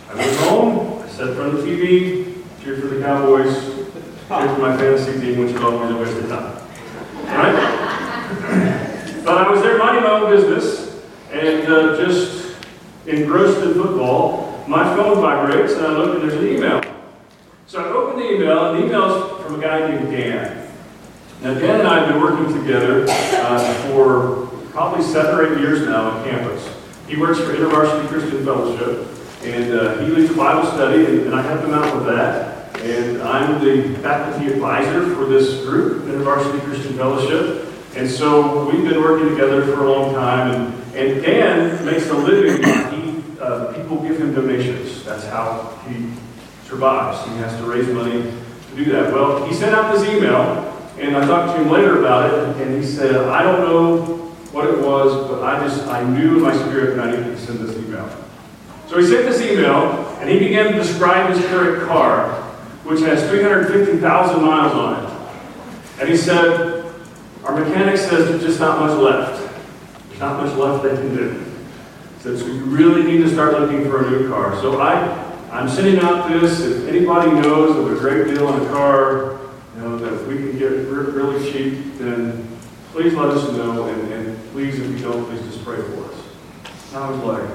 I 0.10 0.16
went 0.16 0.36
home. 0.38 1.04
I 1.04 1.08
sat 1.08 1.28
in 1.30 1.36
front 1.36 1.54
of 1.54 1.64
the 1.64 1.70
TV, 1.70 2.44
cheered 2.64 2.82
for 2.82 2.88
the 2.88 3.02
Cowboys, 3.02 3.76
Here's 4.28 4.58
my 4.58 4.76
fantasy 4.76 5.20
team, 5.22 5.40
which 5.40 5.52
is 5.52 5.62
always 5.62 5.92
a 5.92 5.98
waste 5.98 6.18
of 6.18 6.30
time. 6.30 6.65
Right? 7.36 9.22
but 9.26 9.38
I 9.38 9.50
was 9.50 9.62
there 9.62 9.78
minding 9.78 10.04
my 10.04 10.12
own 10.12 10.30
business 10.30 11.02
and 11.32 11.68
uh, 11.68 11.98
just 11.98 12.56
engrossed 13.08 13.62
in 13.62 13.74
football. 13.74 14.64
My 14.68 14.96
phone 14.96 15.20
vibrates 15.20 15.74
and 15.74 15.86
I 15.86 15.92
look 15.98 16.20
and 16.20 16.30
there's 16.30 16.42
an 16.42 16.48
email. 16.48 16.82
So 17.68 17.84
I 17.84 17.88
open 17.90 18.20
the 18.20 18.32
email, 18.32 18.74
and 18.74 18.80
the 18.80 18.88
email's 18.88 19.42
from 19.44 19.56
a 19.56 19.62
guy 19.62 19.90
named 19.90 20.12
Dan. 20.12 20.72
Now, 21.42 21.56
Dan 21.56 21.80
and 21.80 21.88
I 21.88 22.00
have 22.00 22.10
been 22.10 22.22
working 22.22 22.62
together 22.62 23.06
uh, 23.10 23.74
for 23.90 24.48
probably 24.70 25.04
seven 25.04 25.36
or 25.36 25.52
eight 25.52 25.60
years 25.60 25.88
now 25.88 26.12
on 26.12 26.24
campus. 26.24 26.70
He 27.08 27.18
works 27.18 27.40
for 27.40 27.54
InterVarsity 27.54 28.08
Christian 28.08 28.46
Fellowship, 28.46 29.08
and 29.44 29.74
uh, 29.74 29.98
he 30.00 30.12
leads 30.12 30.32
a 30.32 30.36
Bible 30.36 30.70
study, 30.72 31.06
and, 31.06 31.20
and 31.22 31.36
I 31.36 31.42
help 31.42 31.62
him 31.62 31.74
out 31.74 31.96
with 31.96 32.06
that. 32.06 32.55
And 32.86 33.20
I'm 33.24 33.66
the 33.66 33.98
faculty 34.04 34.54
advisor 34.54 35.16
for 35.16 35.26
this 35.26 35.66
group, 35.66 36.04
InterVarsity 36.04 36.62
Christian 36.66 36.96
Fellowship. 36.96 37.68
And 37.96 38.08
so 38.08 38.70
we've 38.70 38.88
been 38.88 39.02
working 39.02 39.30
together 39.30 39.66
for 39.66 39.86
a 39.86 39.92
long 39.92 40.14
time, 40.14 40.52
and, 40.54 40.96
and 40.96 41.24
Dan 41.24 41.84
makes 41.84 42.08
a 42.10 42.14
living. 42.14 42.62
He, 42.62 43.24
uh, 43.42 43.74
people 43.74 44.04
give 44.04 44.20
him 44.20 44.36
donations. 44.36 45.04
That's 45.04 45.26
how 45.26 45.80
he 45.88 46.12
survives. 46.66 47.28
He 47.28 47.36
has 47.38 47.60
to 47.60 47.66
raise 47.66 47.88
money 47.88 48.22
to 48.22 48.76
do 48.76 48.86
that. 48.92 49.12
Well, 49.12 49.44
he 49.48 49.56
sent 49.56 49.74
out 49.74 49.92
this 49.92 50.08
email, 50.08 50.72
and 51.00 51.18
I 51.18 51.26
talked 51.26 51.58
to 51.58 51.64
him 51.64 51.72
later 51.72 52.02
about 52.02 52.32
it, 52.32 52.62
and 52.62 52.84
he 52.84 52.88
said, 52.88 53.16
I 53.16 53.42
don't 53.42 53.62
know 53.62 54.16
what 54.52 54.70
it 54.70 54.78
was, 54.78 55.28
but 55.28 55.42
I 55.42 55.60
just, 55.66 55.88
I 55.88 56.04
knew 56.04 56.36
in 56.36 56.44
my 56.44 56.56
spirit 56.56 56.98
that 56.98 57.08
I 57.08 57.12
needed 57.18 57.36
to 57.36 57.38
send 57.40 57.58
this 57.58 57.76
email. 57.78 58.08
So 58.88 59.00
he 59.00 59.08
sent 59.08 59.26
this 59.26 59.42
email, 59.42 60.06
and 60.20 60.30
he 60.30 60.38
began 60.38 60.72
to 60.72 60.78
describe 60.78 61.36
his 61.36 61.44
current 61.48 61.88
car, 61.88 62.44
which 62.86 63.02
has 63.02 63.28
350,000 63.30 64.42
miles 64.44 64.74
on 64.74 65.04
it. 65.04 66.00
And 66.00 66.08
he 66.08 66.16
said, 66.16 66.94
our 67.44 67.60
mechanic 67.60 67.98
says 67.98 68.30
there's 68.30 68.44
just 68.44 68.60
not 68.60 68.80
much 68.80 68.98
left. 69.00 69.42
There's 70.08 70.20
not 70.20 70.44
much 70.44 70.56
left 70.56 70.84
they 70.84 70.90
can 70.90 71.16
do. 71.16 71.32
He 71.32 72.22
said, 72.22 72.38
so 72.38 72.46
you 72.46 72.64
really 72.66 73.04
need 73.04 73.24
to 73.24 73.30
start 73.30 73.60
looking 73.60 73.86
for 73.86 74.06
a 74.06 74.12
new 74.12 74.30
car. 74.30 74.56
So 74.62 74.80
I, 74.80 75.00
I'm 75.52 75.68
sending 75.68 76.00
out 76.00 76.30
this. 76.30 76.60
If 76.60 76.88
anybody 76.88 77.32
knows 77.32 77.76
of 77.76 77.92
a 77.92 78.00
great 78.00 78.28
deal 78.28 78.48
on 78.48 78.62
a 78.64 78.70
car, 78.70 79.40
you 79.76 79.82
know, 79.82 79.98
that 79.98 80.28
we 80.28 80.38
can 80.38 80.58
get 80.58 80.70
really 80.70 81.52
cheap, 81.52 81.98
then 81.98 82.48
please 82.92 83.16
let 83.16 83.30
us 83.30 83.52
know. 83.52 83.88
And, 83.88 84.14
and 84.14 84.52
please, 84.52 84.80
if 84.80 84.92
you 84.92 85.00
don't, 85.00 85.26
please 85.26 85.42
just 85.42 85.66
pray 85.66 85.78
for 85.78 86.06
us. 86.06 86.24
And 86.90 86.98
I 86.98 87.10
was 87.10 87.20
like, 87.24 87.50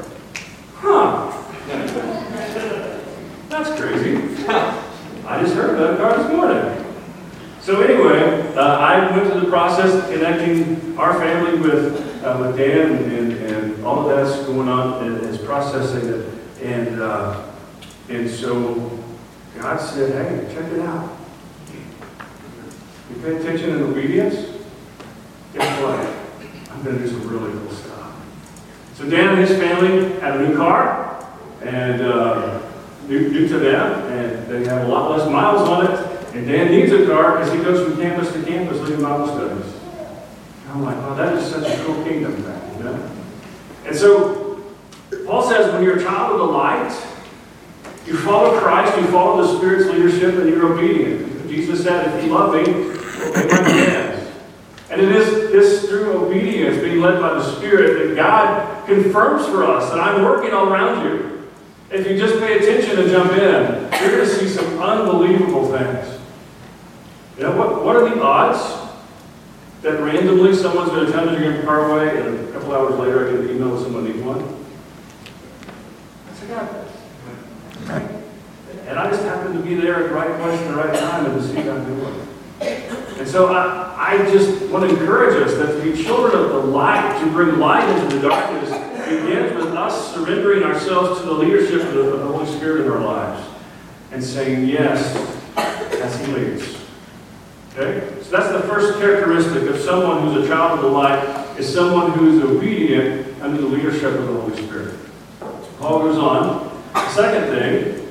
huh. 0.74 1.36
That's 3.48 3.80
crazy. 3.80 4.76
I 5.30 5.40
just 5.40 5.54
heard 5.54 5.76
about 5.76 5.94
a 5.94 5.96
car 5.96 6.18
this 6.18 6.32
morning. 6.32 6.84
So 7.60 7.82
anyway, 7.82 8.52
uh, 8.56 8.78
I 8.78 9.16
went 9.16 9.30
through 9.30 9.42
the 9.42 9.46
process 9.46 9.94
of 9.94 10.10
connecting 10.10 10.98
our 10.98 11.20
family 11.20 11.56
with, 11.60 12.24
uh, 12.24 12.36
with 12.40 12.56
Dan, 12.56 12.96
and, 13.04 13.32
and, 13.34 13.84
all 13.84 14.10
of 14.10 14.16
that's 14.16 14.44
going 14.46 14.68
on 14.68 15.04
and 15.04 15.24
is 15.24 15.38
processing 15.38 16.08
it. 16.08 16.64
And, 16.64 17.00
uh, 17.00 17.48
and 18.08 18.28
so 18.28 18.98
God 19.56 19.80
said, 19.80 20.12
hey, 20.12 20.52
check 20.52 20.72
it 20.72 20.80
out. 20.80 21.16
You 23.08 23.22
pay 23.22 23.36
attention 23.36 23.70
and 23.70 23.84
obedience, 23.84 24.34
guess 25.54 25.80
what? 25.80 26.72
I'm 26.72 26.82
going 26.82 26.98
to 26.98 27.04
do 27.04 27.08
some 27.08 27.28
really 27.28 27.52
cool 27.52 27.70
stuff. 27.70 28.16
So 28.94 29.08
Dan 29.08 29.38
and 29.38 29.48
his 29.48 29.56
family 29.56 30.18
have 30.18 30.40
a 30.40 30.48
new 30.48 30.56
car, 30.56 31.24
and 31.62 32.00
new, 33.08 33.28
new 33.30 33.48
to 33.48 33.58
them, 33.58 34.12
and 34.12 34.46
they 34.48 34.64
have 34.68 34.86
a 34.86 34.88
lot 34.88 35.10
less 35.10 35.28
miles 35.30 35.68
on 35.68 35.86
it. 35.86 36.34
And 36.34 36.46
Dan 36.46 36.70
needs 36.70 36.92
a 36.92 37.06
car 37.06 37.38
because 37.38 37.52
he 37.52 37.58
goes 37.58 37.88
from 37.88 38.00
campus 38.00 38.32
to 38.32 38.42
campus 38.44 38.80
leading 38.80 39.02
Bible 39.02 39.26
studies. 39.26 39.74
And 40.62 40.72
I'm 40.72 40.82
like, 40.82 40.96
oh, 40.98 41.14
that 41.16 41.34
is 41.36 41.50
such 41.50 41.66
a 41.66 41.84
cool 41.84 42.04
kingdom 42.04 42.34
thing, 42.34 42.78
you 42.78 42.84
know? 42.84 43.10
And 43.84 43.96
so 43.96 44.62
Paul 45.26 45.42
says, 45.48 45.72
when 45.72 45.82
you're 45.82 45.98
a 45.98 46.02
child 46.02 46.34
of 46.34 46.38
the 46.38 46.52
light, 46.52 46.92
you 48.06 48.16
follow 48.18 48.58
Christ, 48.60 48.96
you 48.96 49.06
follow 49.08 49.42
the 49.42 49.58
Spirit's 49.58 49.90
leadership, 49.90 50.36
and 50.36 50.48
you're 50.48 50.72
obedient. 50.72 51.48
Jesus 51.48 51.82
said, 51.82 52.16
if 52.16 52.24
you 52.24 52.30
love 52.32 52.54
me, 52.54 52.60
obey 52.60 53.48
my 53.48 53.58
commands. 53.58 54.30
And 54.88 55.00
it 55.00 55.10
is 55.10 55.50
this 55.50 55.88
through 55.88 56.26
obedience, 56.26 56.80
being 56.80 57.00
led 57.00 57.20
by 57.20 57.34
the 57.34 57.56
Spirit, 57.56 58.08
that 58.08 58.16
God 58.16 58.86
confirms 58.86 59.46
for 59.46 59.64
us 59.64 59.90
that 59.90 59.98
I'm 59.98 60.22
working 60.24 60.52
all 60.52 60.68
around 60.72 61.04
you. 61.04 61.29
If 61.90 62.06
you 62.06 62.16
just 62.16 62.38
pay 62.38 62.58
attention 62.58 63.00
and 63.00 63.10
jump 63.10 63.32
in, 63.32 63.90
you're 64.00 64.16
going 64.16 64.28
to 64.28 64.28
see 64.28 64.48
some 64.48 64.78
unbelievable 64.78 65.76
things. 65.76 66.20
You 67.36 67.44
know, 67.44 67.56
what, 67.56 67.84
what 67.84 67.96
are 67.96 68.08
the 68.08 68.22
odds 68.22 68.92
that 69.82 70.00
randomly 70.00 70.54
someone's 70.54 70.90
going 70.90 71.06
to 71.06 71.12
tell 71.12 71.26
me 71.26 71.36
to 71.36 71.60
a 71.60 71.64
car 71.64 71.90
away 71.90 72.20
and 72.20 72.48
a 72.48 72.52
couple 72.52 72.72
hours 72.74 72.94
later 72.98 73.26
I 73.26 73.32
get 73.32 73.40
an 73.40 73.56
email 73.56 73.74
that 73.74 73.82
someone 73.82 74.04
needs 74.04 74.22
one? 74.22 74.38
That's 76.26 76.42
a 76.42 76.46
God. 76.46 76.86
And 78.86 78.98
I 78.98 79.10
just 79.10 79.22
happen 79.22 79.54
to 79.54 79.60
be 79.60 79.74
there 79.74 80.04
at 80.04 80.08
the 80.10 80.14
right 80.14 80.40
place 80.40 80.60
at 80.60 80.68
the 80.68 80.76
right 80.76 80.94
time 80.96 81.26
and 81.26 81.34
to 81.34 81.48
see 81.48 81.62
God 81.62 81.86
doing. 81.86 82.28
And 83.18 83.28
so 83.28 83.52
I, 83.52 84.14
I 84.14 84.30
just 84.30 84.62
want 84.70 84.88
to 84.88 84.96
encourage 84.96 85.42
us 85.42 85.54
that 85.54 85.76
to 85.76 85.92
be 85.92 86.02
children 86.02 86.40
of 86.40 86.50
the 86.50 86.58
light, 86.58 87.20
to 87.20 87.30
bring 87.30 87.58
light 87.58 87.88
into 87.88 88.16
the 88.16 88.28
darkness, 88.28 88.70
begins 89.10 89.54
with 89.54 89.74
us 89.74 90.14
surrendering 90.14 90.62
ourselves 90.62 91.20
to 91.20 91.26
the 91.26 91.32
leadership 91.32 91.82
of 91.82 91.94
the, 91.94 92.18
Holy 92.18 92.46
Spirit 92.56 92.86
in 92.86 92.92
our 92.92 93.00
lives 93.00 93.46
and 94.12 94.22
saying 94.22 94.68
yes 94.68 95.14
as 95.56 96.26
He 96.26 96.32
leads. 96.32 96.76
Okay? 97.72 98.08
So 98.22 98.30
that's 98.30 98.52
the 98.52 98.68
first 98.68 98.98
characteristic 98.98 99.68
of 99.68 99.80
someone 99.80 100.22
who's 100.22 100.44
a 100.44 100.48
child 100.48 100.78
of 100.78 100.84
the 100.84 100.90
light, 100.90 101.58
is 101.58 101.72
someone 101.72 102.12
who 102.12 102.38
is 102.38 102.44
obedient 102.44 103.42
under 103.42 103.60
the 103.60 103.66
leadership 103.66 104.14
of 104.14 104.26
the 104.26 104.32
Holy 104.40 104.62
Spirit. 104.62 104.94
Paul 105.78 106.00
goes 106.00 106.18
on. 106.18 106.70
The 106.92 107.10
second 107.10 107.58
thing 107.58 108.08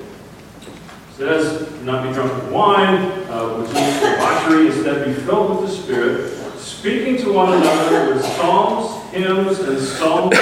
says, 1.16 1.82
not 1.84 2.08
be 2.08 2.14
drunk 2.14 2.34
with 2.34 2.52
wine, 2.52 2.96
uh, 3.30 3.58
which 3.58 3.70
is 3.70 4.00
debauchery, 4.00 4.68
instead 4.68 5.06
be 5.06 5.14
filled 5.22 5.62
with 5.62 5.70
the 5.70 5.76
Spirit, 5.76 6.32
speaking 6.58 7.18
to 7.18 7.34
one 7.34 7.54
another 7.54 8.14
with 8.14 8.24
psalms, 8.24 8.99
hymns, 9.12 9.60
and 9.60 9.80
songs. 9.80 10.38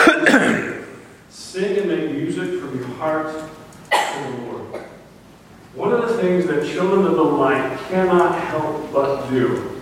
Sing 1.30 1.78
and 1.78 1.88
make 1.88 2.12
music 2.12 2.60
from 2.60 2.78
your 2.78 2.88
heart 2.98 3.34
to 3.92 4.24
the 4.24 4.38
Lord. 4.44 4.82
One 5.74 5.94
of 5.94 6.08
the 6.08 6.18
things 6.18 6.48
that 6.48 6.68
children 6.68 7.06
of 7.06 7.16
the 7.16 7.24
light 7.24 7.78
cannot 7.90 8.40
help 8.40 8.92
but 8.92 9.30
do 9.30 9.80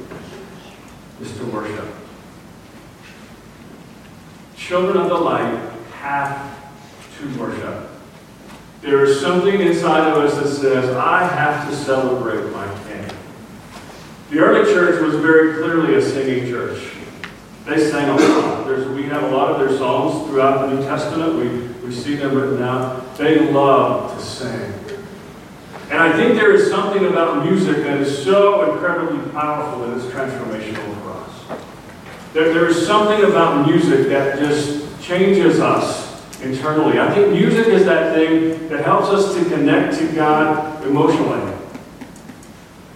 is 1.21 1.35
to 1.37 1.45
worship. 1.45 1.87
Children 4.55 4.97
of 4.97 5.09
the 5.09 5.17
light 5.17 5.57
have 5.93 6.57
to 7.17 7.39
worship. 7.39 7.89
There 8.81 9.03
is 9.03 9.19
something 9.19 9.61
inside 9.61 10.07
of 10.11 10.17
us 10.17 10.35
that 10.35 10.49
says, 10.49 10.95
I 10.95 11.25
have 11.27 11.69
to 11.69 11.75
celebrate 11.75 12.51
my 12.51 12.67
King. 12.87 13.05
The 14.29 14.39
early 14.39 14.71
church 14.73 15.01
was 15.01 15.15
very 15.15 15.53
clearly 15.53 15.95
a 15.95 16.01
singing 16.01 16.49
church. 16.49 16.94
They 17.65 17.89
sang 17.89 18.09
a 18.09 18.15
lot. 18.15 18.67
There's, 18.67 18.87
we 18.89 19.03
have 19.03 19.23
a 19.23 19.35
lot 19.35 19.51
of 19.51 19.59
their 19.59 19.75
songs 19.77 20.29
throughout 20.29 20.69
the 20.69 20.75
New 20.75 20.83
Testament. 20.83 21.35
We, 21.35 21.87
we 21.87 21.93
see 21.93 22.15
them 22.15 22.35
written 22.35 22.61
out. 22.61 23.17
They 23.17 23.51
love 23.51 24.15
to 24.15 24.23
sing. 24.23 24.73
And 25.89 25.99
I 25.99 26.15
think 26.15 26.35
there 26.35 26.53
is 26.53 26.69
something 26.69 27.05
about 27.05 27.45
music 27.45 27.77
that 27.77 27.99
is 28.01 28.23
so 28.23 28.71
incredibly 28.71 29.31
powerful 29.31 29.87
that 29.87 29.97
it's 29.97 30.05
transformational 30.05 31.01
for 31.01 31.11
us. 31.11 31.59
There, 32.33 32.53
there 32.53 32.67
is 32.67 32.85
something 32.85 33.23
about 33.23 33.67
music 33.67 34.09
that 34.09 34.39
just 34.39 35.01
changes 35.01 35.59
us 35.59 36.41
internally. 36.41 36.99
I 36.99 37.13
think 37.13 37.31
music 37.31 37.67
is 37.67 37.85
that 37.85 38.15
thing 38.15 38.67
that 38.69 38.83
helps 38.83 39.07
us 39.07 39.35
to 39.35 39.45
connect 39.45 39.97
to 39.99 40.11
God 40.13 40.85
emotionally. 40.85 41.53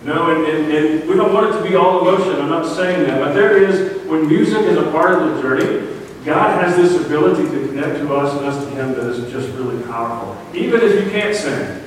You 0.02 0.14
know, 0.14 0.32
and, 0.32 0.46
and, 0.46 0.72
and 0.74 1.10
we 1.10 1.16
don't 1.16 1.34
want 1.34 1.54
it 1.54 1.58
to 1.60 1.68
be 1.68 1.76
all 1.76 2.08
emotion. 2.08 2.40
I'm 2.42 2.50
not 2.50 2.76
saying 2.76 3.06
that. 3.08 3.20
But 3.20 3.34
there 3.34 3.62
is, 3.64 3.99
when 4.10 4.28
music 4.28 4.63
is 4.63 4.78
a 4.78 4.92
part 4.92 5.22
of 5.22 5.36
the 5.36 5.42
journey, 5.42 5.88
God 6.25 6.63
has 6.63 6.75
this 6.75 7.06
ability 7.06 7.44
to 7.44 7.68
connect 7.68 8.00
to 8.00 8.16
us 8.16 8.36
and 8.36 8.46
us 8.46 8.63
to 8.66 8.70
Him 8.72 8.94
that 8.94 9.06
is 9.08 9.32
just 9.32 9.56
really 9.56 9.82
powerful. 9.84 10.36
Even 10.54 10.82
if 10.82 11.04
you 11.04 11.12
can't 11.12 11.36
sing, 11.36 11.84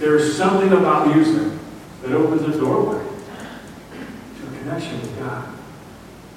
there 0.00 0.16
is 0.16 0.36
something 0.36 0.72
about 0.72 1.14
music 1.14 1.56
that 2.02 2.12
opens 2.12 2.42
a 2.42 2.58
doorway 2.58 3.02
to 3.02 4.46
a 4.46 4.58
connection 4.58 5.00
with 5.00 5.18
God. 5.18 5.54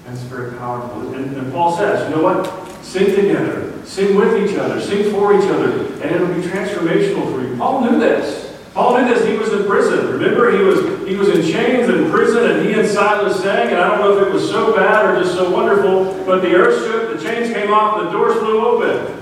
And 0.08 0.18
very 0.18 0.51
powerful. 0.58 1.13
And, 1.13 1.36
and 1.38 1.53
Paul 1.53 1.77
says, 1.77 2.10
you 2.10 2.15
know 2.15 2.24
what? 2.24 2.84
Sing 2.84 3.15
together. 3.15 3.86
Sing 3.86 4.15
with 4.15 4.50
each 4.50 4.58
other. 4.58 4.82
Sing 4.82 5.12
for 5.12 5.36
each 5.38 5.50
other. 5.50 5.86
And 6.01 6.15
it'll 6.15 6.27
be 6.27 6.41
transformational 6.41 7.32
for 7.32 7.48
you. 7.48 7.56
Paul 7.56 7.82
knew 7.82 8.00
this. 8.00 8.40
Paul 8.74 9.01
knew 9.01 9.13
this. 9.13 9.25
He 9.28 9.38
was 9.38 9.51
in 9.51 9.68
prison. 9.68 10.08
Remember, 10.13 10.56
he 10.56 10.63
was 10.63 11.08
he 11.08 11.16
was 11.18 11.28
in 11.28 11.42
chains 11.42 11.90
in 11.90 12.10
prison, 12.10 12.50
and 12.50 12.66
he 12.66 12.74
and 12.80 12.88
Silas 12.88 13.42
sang. 13.42 13.68
And 13.68 13.78
I 13.78 13.90
don't 13.90 14.00
know 14.00 14.18
if 14.18 14.28
it 14.28 14.34
was 14.34 14.50
so 14.50 14.74
bad 14.74 15.06
or 15.06 15.22
just 15.22 15.36
so 15.36 15.50
wonderful, 15.51 16.06
but 16.25 16.42
the 16.42 16.54
earth 16.56 16.86
shook, 16.86 17.18
the 17.18 17.24
chains 17.24 17.54
came 17.54 17.74
off, 17.74 18.01
the 18.01 18.10
doors 18.12 18.38
flew 18.38 18.66
open. 18.66 19.22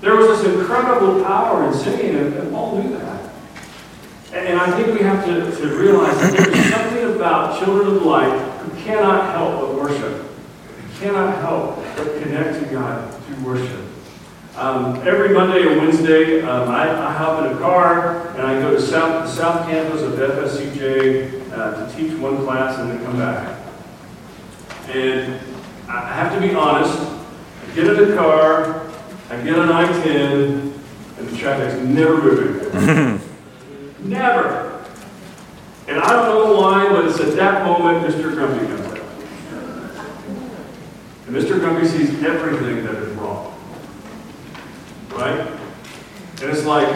There 0.00 0.16
was 0.16 0.40
this 0.40 0.54
incredible 0.54 1.22
power 1.22 1.66
in 1.66 1.74
singing, 1.74 2.16
and, 2.16 2.34
and 2.34 2.50
Paul 2.50 2.82
knew 2.82 2.96
that. 2.98 3.30
And 4.32 4.58
I 4.58 4.70
think 4.74 4.98
we 4.98 5.04
have 5.04 5.24
to, 5.26 5.54
to 5.54 5.76
realize 5.76 6.18
that 6.18 6.32
there's 6.32 6.70
something 6.70 7.14
about 7.14 7.62
children 7.62 7.96
of 7.96 8.02
light 8.02 8.40
who 8.60 8.82
cannot 8.82 9.34
help 9.34 9.60
but 9.60 9.74
worship. 9.74 10.26
Cannot 10.98 11.36
help 11.38 11.76
but 11.96 12.22
connect 12.22 12.58
to 12.60 12.66
God 12.70 13.14
through 13.24 13.44
worship. 13.44 13.91
Um, 14.56 14.96
every 15.08 15.30
Monday 15.30 15.64
or 15.64 15.78
Wednesday, 15.78 16.42
um, 16.42 16.68
I, 16.68 16.90
I, 16.90 17.12
hop 17.12 17.44
in 17.44 17.56
a 17.56 17.58
car 17.58 18.28
and 18.36 18.42
I 18.42 18.60
go 18.60 18.72
to 18.72 18.80
South, 18.80 19.26
the 19.26 19.32
South 19.32 19.66
Campus 19.66 20.02
of 20.02 20.12
FSCJ 20.12 21.50
uh, 21.52 21.86
to 21.86 21.96
teach 21.96 22.12
one 22.18 22.36
class 22.44 22.78
and 22.78 22.90
then 22.90 23.02
come 23.02 23.16
back. 23.16 23.58
And 24.88 25.40
I 25.88 26.12
have 26.12 26.34
to 26.34 26.46
be 26.46 26.54
honest, 26.54 26.98
I 27.00 27.74
get 27.74 27.86
in 27.86 28.10
the 28.10 28.14
car, 28.14 28.90
I 29.30 29.42
get 29.42 29.58
on 29.58 29.70
I-10, 29.70 30.72
and 31.18 31.28
the 31.28 31.36
traffic's 31.38 31.82
never 31.82 32.18
moving. 32.18 33.20
never. 34.08 34.84
And 35.88 35.98
I 35.98 36.08
don't 36.12 36.26
know 36.26 36.60
why, 36.60 36.88
but 36.90 37.06
it's 37.06 37.20
at 37.20 37.34
that 37.36 37.64
moment 37.64 38.06
Mr. 38.06 38.32
Grumpy 38.32 38.66
comes 38.66 38.80
out. 38.80 38.98
And 41.26 41.36
Mr. 41.36 41.58
Grumpy 41.58 41.86
sees 41.86 42.22
everything 42.22 42.84
that 42.84 42.94
is 42.94 43.14
wrong. 43.16 43.54
Right? 45.10 45.58
And 46.42 46.50
it's 46.50 46.64
like, 46.64 46.88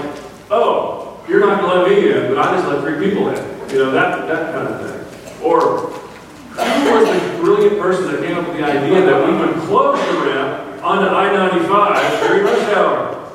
oh, 0.50 1.22
you're 1.28 1.38
not 1.38 1.60
going 1.60 1.72
to 1.72 1.82
let 1.82 2.02
me 2.02 2.10
in, 2.10 2.34
but 2.34 2.38
I 2.38 2.56
just 2.56 2.66
let 2.66 2.82
three 2.82 3.08
people 3.08 3.28
in. 3.28 3.70
You 3.70 3.78
know, 3.78 3.90
that, 3.92 4.26
that 4.26 4.52
kind 4.52 4.66
of 4.66 4.80
thing. 4.82 5.44
Or, 5.44 5.86
who 5.86 6.94
was 6.94 7.06
the 7.06 7.38
brilliant 7.40 7.80
person 7.80 8.10
that 8.10 8.26
came 8.26 8.36
up 8.36 8.48
with 8.48 8.56
the 8.56 8.64
idea 8.64 9.06
that 9.06 9.28
we 9.28 9.36
would 9.36 9.54
close 9.68 9.98
the 9.98 10.26
ramp 10.26 10.82
onto 10.82 11.06
I-95 11.14 12.26
during 12.26 12.44
rush 12.44 12.74
hour? 12.74 13.32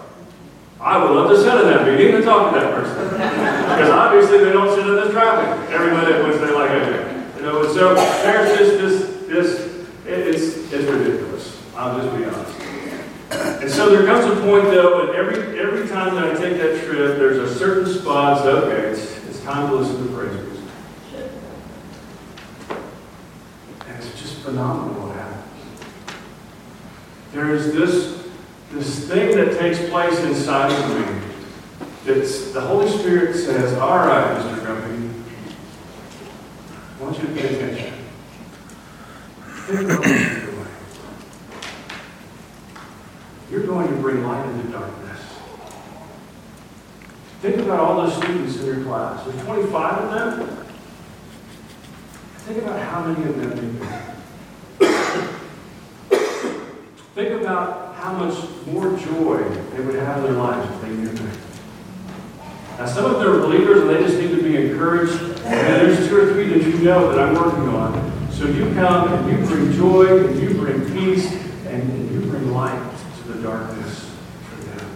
I 0.82 1.02
would 1.02 1.12
love 1.12 1.30
to 1.30 1.38
sit 1.38 1.62
in 1.62 1.68
that 1.68 1.88
meeting 1.88 2.16
and 2.16 2.26
talk 2.26 2.54
to 2.54 2.60
that 2.60 2.74
person. 2.74 3.08
because 3.14 3.90
obviously 3.92 4.40
they 4.40 4.52
don't 4.52 4.76
sit 4.76 4.86
in 4.86 4.96
this 4.96 5.12
traffic 5.12 5.72
every 5.72 5.92
minute 5.92 6.24
Wednesday 6.24 6.52
like 6.52 6.72
I 6.72 6.86
do. 6.86 7.40
You 7.40 7.44
know, 7.44 7.74
so 7.74 7.96
there's 7.96 8.58
just 8.58 8.82
this, 8.82 9.28
this, 9.28 9.88
it's, 10.06 10.74
it's 10.74 10.92
ridiculous. 10.92 11.62
I'll 11.76 12.02
just 12.02 12.18
be 12.18 12.26
honest. 12.26 12.61
And 13.32 13.70
so 13.70 13.90
there 13.90 14.06
comes 14.06 14.26
a 14.26 14.42
point 14.42 14.66
though, 14.66 15.02
and 15.02 15.16
every 15.16 15.60
every 15.60 15.88
time 15.88 16.16
that 16.16 16.26
I 16.26 16.34
take 16.34 16.58
that 16.58 16.84
trip, 16.84 17.18
there's 17.18 17.38
a 17.38 17.56
certain 17.56 17.92
spot, 17.92 18.44
so 18.44 18.64
okay, 18.64 18.90
it's, 18.90 19.26
it's 19.28 19.42
time 19.42 19.70
to 19.70 19.76
listen 19.76 20.08
to 20.08 20.14
praise 20.14 20.34
music. 20.34 20.64
And 23.88 23.98
it's 23.98 24.20
just 24.20 24.36
phenomenal 24.40 25.08
what 25.08 25.16
happens. 25.16 25.46
There 27.34 27.54
is 27.56 27.74
this 27.74 28.22
this 28.72 29.08
thing 29.08 29.36
that 29.36 29.58
takes 29.60 29.80
place 29.90 30.18
inside 30.20 30.72
of 30.72 30.90
me. 30.98 31.28
It's 32.06 32.52
the 32.52 32.62
Holy 32.62 32.90
Spirit 32.90 33.36
says, 33.36 33.78
All 33.78 33.98
right, 33.98 34.38
Mr. 34.38 34.66
Grumpy, 34.66 35.10
I 37.00 37.04
want 37.04 37.18
you 37.18 37.28
to 37.28 37.34
pay 37.34 37.56
attention. 37.56 37.94
Think 39.46 39.82
about 39.82 40.00
what 40.00 40.08
you're 40.10 40.46
doing. 40.46 40.68
You're 43.52 43.68
going 43.68 43.88
to 43.90 43.96
bring 43.96 44.24
light 44.26 44.48
into 44.48 44.72
darkness. 44.72 45.20
Think 47.52 47.66
about 47.66 47.80
all 47.82 48.02
those 48.02 48.16
students 48.16 48.56
in 48.62 48.66
your 48.66 48.82
class. 48.86 49.26
There's 49.26 49.44
25 49.44 50.04
of 50.04 50.38
them. 50.38 50.66
Think 52.38 52.64
about 52.64 52.80
how 52.80 53.04
many 53.04 53.30
of 53.30 53.36
them 53.36 53.52
you 53.52 53.74
Think 57.14 57.42
about 57.42 57.96
how 57.96 58.14
much 58.14 58.38
more 58.68 58.98
joy 58.98 59.44
they 59.74 59.84
would 59.84 59.96
have 59.96 60.20
in 60.20 60.24
their 60.24 60.42
lives 60.42 60.74
if 60.74 60.82
they 60.82 60.92
knew 60.92 61.10
that. 61.10 61.38
Now, 62.80 62.86
some 62.86 63.14
of 63.14 63.20
them 63.20 63.28
are 63.28 63.40
believers 63.42 63.82
and 63.82 63.90
they 63.90 64.02
just 64.02 64.18
need 64.18 64.30
to 64.30 64.42
be 64.42 64.56
encouraged. 64.56 65.22
And 65.44 65.44
there's 65.44 66.08
two 66.08 66.18
or 66.18 66.32
three 66.32 66.48
that 66.48 66.64
you 66.66 66.78
know 66.78 67.12
that 67.12 67.20
I'm 67.20 67.36
working 67.36 67.68
on. 67.68 68.32
So 68.32 68.46
you 68.46 68.74
come 68.76 69.12
and 69.12 69.30
you 69.30 69.46
bring 69.46 69.74
joy 69.74 70.26
and 70.26 70.40
you 70.42 70.54
bring 70.54 70.90
peace 70.94 71.34
and 71.66 72.12
you 72.12 72.22
bring 72.22 72.50
light 72.54 72.82
to 73.18 73.34
the 73.34 73.44
darkness 73.44 74.10
for 74.50 74.64
them. 74.64 74.90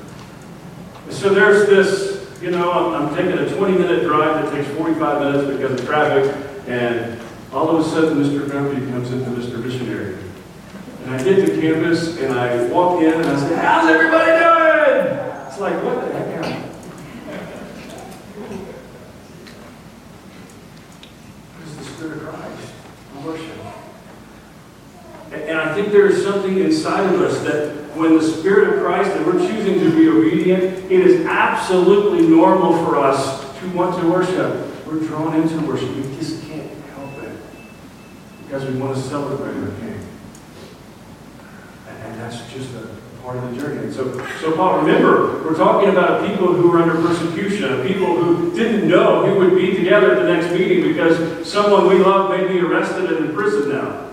So 1.10 1.34
there's 1.34 1.68
this, 1.68 2.14
you 2.45 2.51
know, 2.51 2.71
I'm, 2.71 3.08
I'm 3.08 3.15
taking 3.15 3.39
a 3.39 3.58
20 3.58 3.75
minute 3.75 4.03
drive 4.03 4.43
that 4.45 4.53
takes 4.53 4.69
45 4.77 5.19
minutes 5.19 5.51
because 5.51 5.81
of 5.81 5.88
traffic. 5.88 6.31
And 6.67 7.19
all 7.51 7.75
of 7.75 7.84
a 7.84 7.89
sudden, 7.89 8.21
Mr. 8.21 8.47
Grumpy 8.47 8.86
comes 8.91 9.12
into 9.12 9.31
Mr. 9.31 9.63
Missionary. 9.63 10.15
And 11.03 11.15
I 11.15 11.23
get 11.23 11.43
to 11.43 11.60
campus 11.60 12.19
and 12.19 12.36
I 12.36 12.67
walk 12.67 13.01
in 13.01 13.13
and 13.13 13.25
I 13.25 13.39
say, 13.39 13.55
How's 13.55 13.89
everybody 13.89 14.29
doing? 14.29 15.47
It's 15.47 15.60
like, 15.60 15.84
what 15.84 16.05
the 16.05 16.13
heck 16.13 16.43
happened? 16.43 16.71
The 21.77 21.84
Spirit 21.84 22.17
of 22.17 22.29
Christ. 22.29 22.73
Worship. 23.23 23.58
And 25.31 25.58
I 25.58 25.73
think 25.73 25.91
there 25.91 26.05
is 26.05 26.23
something 26.23 26.60
inside 26.60 27.12
of 27.12 27.21
us 27.21 27.39
that 27.41 27.85
when 27.95 28.17
the 28.17 28.23
Spirit 28.23 28.73
of 28.73 28.84
Christ 28.84 29.12
and 29.12 29.25
we're 29.25 29.39
choosing 29.39 29.79
to 29.79 29.95
be 29.95 30.10
obedient, 30.10 30.91
it 30.91 30.99
is 30.99 31.25
absolutely 31.25 32.27
normal 32.27 32.73
for 32.86 32.97
us 32.97 33.41
to 33.60 33.69
want 33.71 33.99
to 34.01 34.10
worship. 34.10 34.86
We're 34.86 34.99
drawn 34.99 35.41
into 35.41 35.65
worship. 35.65 35.89
We 35.95 36.03
just 36.17 36.43
can't 36.43 36.71
help 36.89 37.23
it 37.23 37.38
because 38.43 38.65
we 38.65 38.79
want 38.79 38.95
to 38.95 39.01
celebrate 39.01 39.55
our 39.55 39.79
King. 39.79 39.99
And 41.88 42.19
that's 42.19 42.51
just 42.51 42.73
a 42.75 42.89
part 43.23 43.38
of 43.38 43.55
the 43.55 43.62
journey. 43.62 43.84
And 43.84 43.93
so, 43.93 44.25
so 44.39 44.55
Paul, 44.55 44.81
remember, 44.81 45.43
we're 45.43 45.58
talking 45.58 45.89
about 45.89 46.27
people 46.29 46.53
who 46.53 46.69
were 46.69 46.79
under 46.79 46.95
persecution, 46.95 47.88
people 47.88 48.15
who 48.15 48.53
didn't 48.53 48.88
know 48.88 49.25
who 49.25 49.39
would 49.39 49.55
be 49.55 49.75
together 49.75 50.12
at 50.12 50.21
the 50.21 50.31
next 50.31 50.51
meeting 50.51 50.84
because 50.84 51.49
someone 51.49 51.88
we 51.88 51.95
love 51.95 52.29
may 52.29 52.47
be 52.47 52.60
arrested 52.60 53.12
and 53.12 53.25
in 53.25 53.34
prison 53.34 53.69
now. 53.69 54.05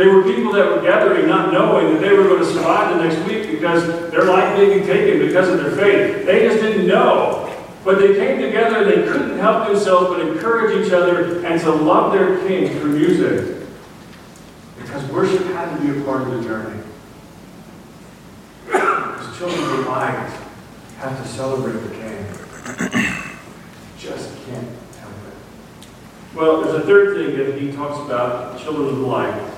They 0.00 0.06
were 0.06 0.22
people 0.22 0.50
that 0.54 0.66
were 0.66 0.80
gathering 0.80 1.26
not 1.26 1.52
knowing 1.52 1.92
that 1.92 2.00
they 2.00 2.16
were 2.16 2.24
going 2.24 2.38
to 2.38 2.46
survive 2.46 2.96
the 2.96 3.04
next 3.04 3.22
week 3.28 3.50
because 3.50 3.86
their 4.10 4.24
life 4.24 4.56
may 4.56 4.78
be 4.78 4.86
taken 4.86 5.18
because 5.18 5.50
of 5.50 5.58
their 5.58 5.72
faith. 5.72 6.24
They 6.24 6.48
just 6.48 6.62
didn't 6.62 6.86
know. 6.86 7.54
But 7.84 7.98
they 7.98 8.14
came 8.14 8.40
together 8.40 8.78
and 8.78 8.86
they 8.90 9.06
couldn't 9.06 9.38
help 9.38 9.68
themselves 9.68 10.08
but 10.08 10.26
encourage 10.26 10.86
each 10.86 10.92
other 10.94 11.44
and 11.44 11.60
to 11.60 11.70
love 11.70 12.14
their 12.14 12.38
king 12.48 12.80
through 12.80 12.98
music. 12.98 13.68
Because 14.78 15.04
worship 15.10 15.44
had 15.48 15.76
to 15.76 15.82
be 15.82 16.00
a 16.00 16.02
part 16.02 16.22
of 16.22 16.30
the 16.30 16.48
journey. 16.48 16.82
Children 19.36 19.80
of 19.80 19.86
light 19.86 20.30
have 20.96 21.22
to 21.22 21.28
celebrate 21.28 21.72
the 21.72 21.90
King. 21.90 22.24
Just 23.98 24.30
can't 24.46 24.66
help 24.98 25.12
it. 25.28 26.34
Well, 26.34 26.62
there's 26.62 26.84
a 26.84 26.86
third 26.86 27.18
thing 27.18 27.36
that 27.36 27.60
he 27.60 27.70
talks 27.72 27.98
about, 27.98 28.58
children 28.58 28.88
of 28.88 28.98
light. 29.00 29.49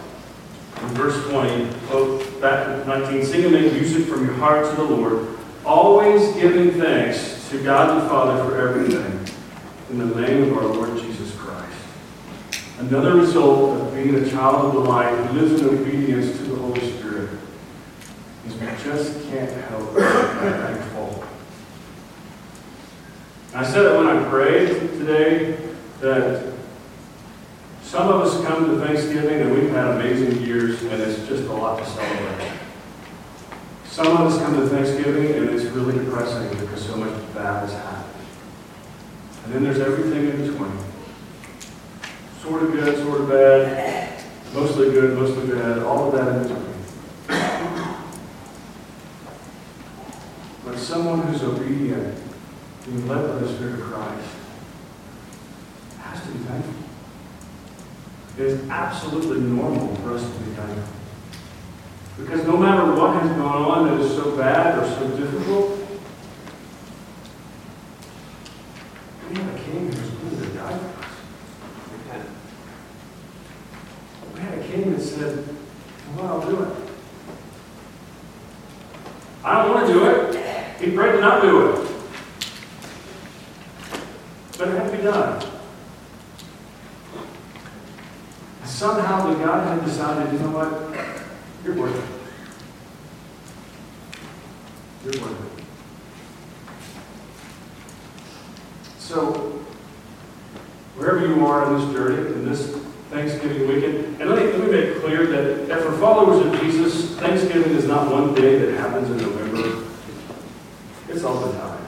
In 0.83 0.89
verse 0.89 1.25
20, 1.31 1.69
quote, 1.87 2.41
back 2.41 2.87
19, 2.87 3.25
sing 3.25 3.53
make 3.53 3.73
music 3.73 4.07
from 4.07 4.27
your 4.27 4.35
heart 4.35 4.69
to 4.69 4.77
the 4.77 4.85
Lord, 4.85 5.29
always 5.65 6.35
giving 6.35 6.73
thanks 6.73 7.49
to 7.51 7.63
God 7.63 8.03
the 8.03 8.09
Father 8.09 8.45
for 8.45 8.61
everything, 8.61 9.37
in 9.91 9.99
the 9.99 10.21
name 10.21 10.51
of 10.51 10.59
our 10.59 10.65
Lord 10.65 10.99
Jesus 10.99 11.35
Christ. 11.37 11.79
Another 12.79 13.15
result 13.15 13.81
of 13.81 13.95
being 13.95 14.17
a 14.17 14.29
child 14.29 14.67
of 14.67 14.73
the 14.73 14.81
light 14.81 15.15
who 15.15 15.41
lives 15.41 15.61
in 15.61 15.69
obedience 15.69 16.37
to 16.39 16.43
the 16.45 16.57
Holy 16.57 16.81
Spirit 16.99 17.31
is 18.47 18.55
we 18.55 18.67
just 18.83 19.23
can't 19.29 19.53
help 19.69 19.95
but 19.95 20.01
be 20.01 20.51
thankful. 20.51 21.25
I 23.55 23.65
said 23.65 23.85
it 23.85 23.97
when 23.97 24.09
I 24.09 24.29
prayed 24.29 24.69
today 24.99 25.59
that 26.01 26.52
some 27.93 28.09
of 28.09 28.23
us 28.23 28.43
come 28.47 28.65
to 28.65 28.87
Thanksgiving 28.87 29.43
and 29.43 29.53
we've 29.53 29.69
had 29.69 29.89
amazing 29.89 30.41
years 30.41 30.83
and 30.83 30.95
it's 30.95 31.29
just 31.29 31.43
a 31.43 31.53
lot 31.53 31.79
to 31.79 31.85
celebrate. 31.85 32.51
Some 33.85 34.07
of 34.07 34.33
us 34.33 34.39
come 34.39 34.55
to 34.55 34.67
Thanksgiving 34.67 35.37
and 35.37 35.51
it's 35.51 35.65
really 35.65 36.03
depressing 36.03 36.59
because 36.59 36.87
so 36.87 36.97
much 36.97 37.13
bad 37.35 37.69
has 37.69 37.75
happened. 37.75 38.27
And 39.45 39.53
then 39.53 39.65
there's 39.65 39.81
everything 39.81 40.27
in 40.27 40.51
between. 40.51 40.79
Sort 42.41 42.63
of 42.63 42.73
good, 42.73 42.97
sort 43.05 43.21
of 43.21 43.29
bad, 43.29 44.25
mostly 44.55 44.91
good, 44.91 45.19
mostly 45.19 45.55
bad, 45.55 45.81
all 45.81 46.09
of 46.09 46.15
that 46.15 46.35
in 46.35 46.43
between. 46.45 46.73
But 50.65 50.79
someone 50.79 51.21
who's 51.27 51.43
obedient, 51.43 52.19
being 52.87 53.07
led 53.07 53.29
by 53.29 53.35
the 53.35 53.55
Spirit 53.55 53.81
of 53.81 53.83
Christ, 53.83 54.29
has 55.99 56.23
to 56.23 56.29
be 56.29 56.39
thankful. 56.39 56.83
It 58.43 58.49
is 58.49 58.69
absolutely 58.71 59.41
normal 59.41 59.95
for 59.95 60.15
us 60.15 60.23
to 60.25 60.39
be 60.41 60.51
thankful. 60.57 60.83
Because 62.19 62.45
no 62.45 62.57
matter 62.57 62.93
what 62.93 63.23
has 63.23 63.31
gone 63.37 63.63
on 63.63 63.87
that 63.87 64.01
is 64.05 64.17
so 64.17 64.37
bad 64.37 64.81
or 64.81 64.85
so 64.85 65.17
difficult, 65.17 65.79
we 69.31 69.37
have 69.37 69.55
a 69.55 69.59
king 69.61 69.93
who's 69.93 70.11
willing 70.11 70.41
to 70.41 70.59
die 70.59 70.77
for 70.77 70.87
us. 71.05 72.27
We 74.35 74.41
had 74.41 74.59
a 74.59 74.65
king 74.65 74.93
that 74.93 75.01
said, 75.01 75.49
well, 76.17 76.27
I'll 76.27 76.51
do 76.51 76.65
it. 76.65 76.77
I 79.45 79.63
don't 79.63 79.73
want 79.73 79.87
to 79.87 79.93
do 79.93 80.05
it. 80.05 80.81
He 80.81 80.91
prayed 80.91 81.13
to 81.13 81.21
not 81.21 81.43
do 81.43 81.71
it. 81.71 81.83
Somehow 88.83 89.33
the 89.33 89.37
God 89.39 89.65
had 89.69 89.85
decided, 89.85 90.33
you 90.33 90.41
know 90.41 90.51
what? 90.51 90.73
You're 91.65 91.77
worth 91.77 91.95
it. 91.95 92.05
You're 95.05 95.23
worth 95.23 95.59
it. 95.59 95.65
So, 99.13 99.31
wherever 100.97 101.27
you 101.27 101.45
are 101.45 101.67
in 101.67 101.79
this 101.79 101.93
journey, 101.95 102.33
in 102.33 102.49
this 102.49 102.75
Thanksgiving 103.11 103.69
weekend, 103.69 104.19
and 104.23 104.31
let 104.31 104.43
me, 104.43 104.53
let 104.53 104.59
me 104.59 104.71
make 104.71 105.03
clear 105.03 105.27
that, 105.27 105.69
that 105.69 105.83
for 105.83 105.93
followers 105.99 106.47
of 106.47 106.59
Jesus, 106.63 107.15
Thanksgiving 107.19 107.75
is 107.75 107.87
not 107.87 108.11
one 108.11 108.33
day 108.33 108.59
that 108.61 108.75
happens 108.79 109.11
in 109.11 109.19
November. 109.19 109.87
It's 111.11 111.25
all 111.25 111.41
the 111.41 111.53
time. 111.59 111.85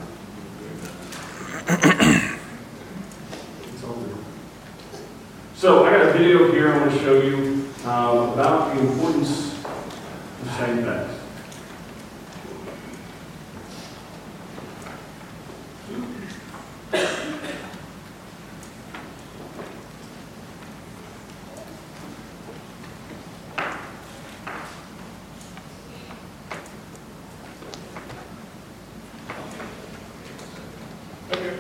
It's 3.73 3.85
all 3.85 3.95
the 3.95 4.07
time. 4.07 4.25
So 5.55 5.87
I 5.87 5.93
got 5.93 6.09
a 6.09 6.13
video 6.13 6.53
here 6.53 6.75
I 6.75 6.77
want 6.77 6.91
to 6.91 6.99
show 6.99 7.23
you 7.23 7.71
uh, 7.87 8.33
about 8.35 8.75
the 8.75 8.83
importance 8.83 9.65
of 9.65 10.55
saying 10.59 10.85
thanks. 10.85 11.15
Okay. 31.33 31.59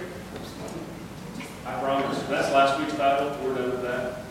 I 1.66 1.80
promise. 1.80 2.22
That's 2.24 2.52
last 2.52 2.78
week's 2.78 2.94
title. 2.94 3.36
We're 3.42 3.54
done 3.54 3.70
with 3.70 3.82
that. 3.82 4.24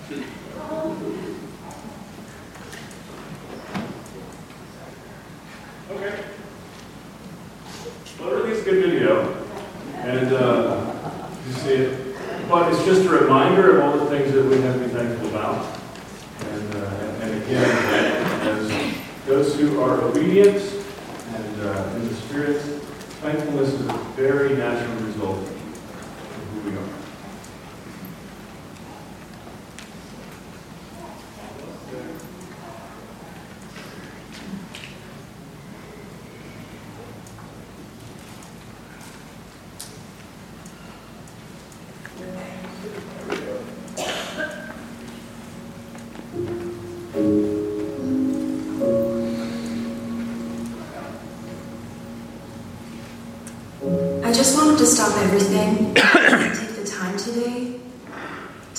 Okay. 6.04 6.22
Well, 8.20 8.30
it 8.30 8.36
really 8.36 8.52
is 8.52 8.62
a 8.62 8.64
good 8.66 8.84
video. 8.84 9.46
And 9.96 10.34
uh, 10.34 11.30
you 11.48 11.54
see 11.54 11.74
it. 11.76 12.18
But 12.50 12.74
it's 12.74 12.84
just 12.84 13.06
a 13.06 13.10
reminder 13.10 13.78
of 13.78 13.84
all 13.86 13.98
the 13.98 14.08
things 14.08 14.34
that 14.34 14.44
we 14.44 14.60
have 14.60 14.74
to 14.74 14.80
be 14.82 14.88
thankful 14.88 15.30
about. 15.30 15.80
And, 16.42 16.76
uh, 16.76 17.22
and 17.22 17.44
again, 17.44 17.68
as 18.46 18.96
those 19.26 19.58
who 19.58 19.80
are 19.80 20.02
obedient 20.02 20.58
and 20.58 21.62
uh, 21.62 21.94
in 21.96 22.10
the 22.10 22.16
Spirit, 22.16 22.62
thankfulness 23.22 23.70
is 23.70 23.88
a 23.88 23.94
very 24.18 24.58
natural 24.58 24.96
result 25.06 25.53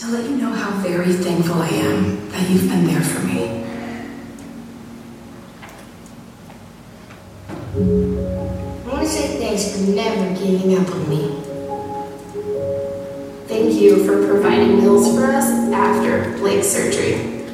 to 0.04 0.10
let 0.10 0.28
you 0.28 0.36
know 0.36 0.52
how 0.52 0.70
very 0.82 1.12
thankful 1.12 1.62
I 1.62 1.68
am 1.68 2.28
that 2.30 2.50
you've 2.50 2.68
been 2.68 2.86
there 2.86 3.00
for 3.00 3.20
me. 3.20 3.64
I 8.84 8.92
want 8.92 9.02
to 9.02 9.08
say 9.08 9.38
thanks 9.38 9.72
for 9.72 9.90
never 9.92 10.38
giving 10.38 10.76
up 10.76 10.88
on 10.90 11.08
me. 11.08 11.40
Thank 13.48 13.80
you 13.80 14.04
for 14.04 14.26
providing 14.26 14.78
meals 14.78 15.14
for 15.16 15.24
us 15.24 15.46
after 15.72 16.36
Blake's 16.36 16.68
surgery. 16.68 17.46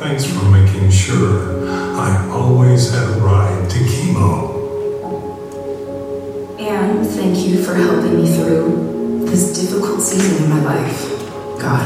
Thanks 0.00 0.26
for 0.26 0.44
making 0.50 0.90
sure 0.90 1.66
I 1.70 2.28
always 2.30 2.92
had 2.92 3.08
a 3.08 3.20
ride 3.20 3.70
to 3.70 3.78
chemo. 3.78 4.52
And 6.60 7.06
thank 7.06 7.46
you 7.46 7.62
for 7.64 7.74
helping 7.74 8.22
me 8.22 8.28
through 8.36 8.93
this 9.34 9.66
difficult 9.66 10.00
season 10.00 10.44
in 10.44 10.48
my 10.48 10.62
life, 10.62 11.10
God. 11.58 11.82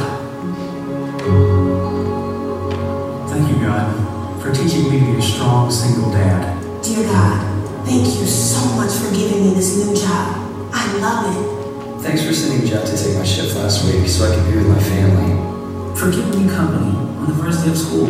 Thank 3.31 3.49
you, 3.49 3.65
God, 3.65 4.43
for 4.43 4.53
teaching 4.53 4.91
me 4.91 5.01
to 5.01 5.07
be 5.07 5.19
a 5.19 5.23
strong 5.23 5.71
single 5.71 6.11
dad. 6.11 6.61
Dear 6.83 7.05
God, 7.05 7.87
thank 7.87 8.05
you 8.05 8.27
so 8.27 8.61
much 8.77 8.93
for 8.93 9.15
giving 9.15 9.47
me 9.47 9.55
this 9.55 9.83
new 9.83 9.97
job. 9.97 10.37
I 10.75 10.99
love 10.99 11.25
it. 11.33 12.03
Thanks 12.03 12.23
for 12.23 12.35
sending 12.35 12.69
Jeff 12.69 12.85
to 12.85 13.03
take 13.03 13.17
my 13.17 13.25
shift 13.25 13.57
last 13.57 13.83
week 13.87 14.07
so 14.07 14.31
I 14.31 14.35
could 14.35 14.53
be 14.53 14.59
with 14.59 14.69
my 14.69 14.81
family. 14.81 15.97
For 15.99 16.13
keeping 16.13 16.45
me 16.45 16.53
company 16.53 16.95
on 17.17 17.29
the 17.29 17.43
first 17.43 17.65
day 17.65 17.71
of 17.71 17.79
school. 17.79 18.09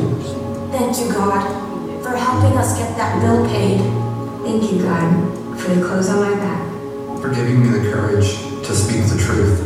Thank 0.72 0.98
you, 0.98 1.12
God, 1.12 1.46
for 2.02 2.16
helping 2.16 2.58
us 2.58 2.76
get 2.76 2.96
that 2.96 3.22
bill 3.22 3.46
paid. 3.46 3.78
Thank 4.42 4.72
you, 4.72 4.82
God, 4.82 5.60
for 5.60 5.76
the 5.76 5.86
clothes 5.86 6.08
on 6.08 6.28
my 6.28 6.34
back. 6.34 6.66
For 7.22 7.32
giving 7.32 7.62
me 7.62 7.78
the 7.78 7.92
courage 7.92 8.47
to 8.68 8.74
speak 8.74 9.02
the 9.06 9.16
truth. 9.16 9.64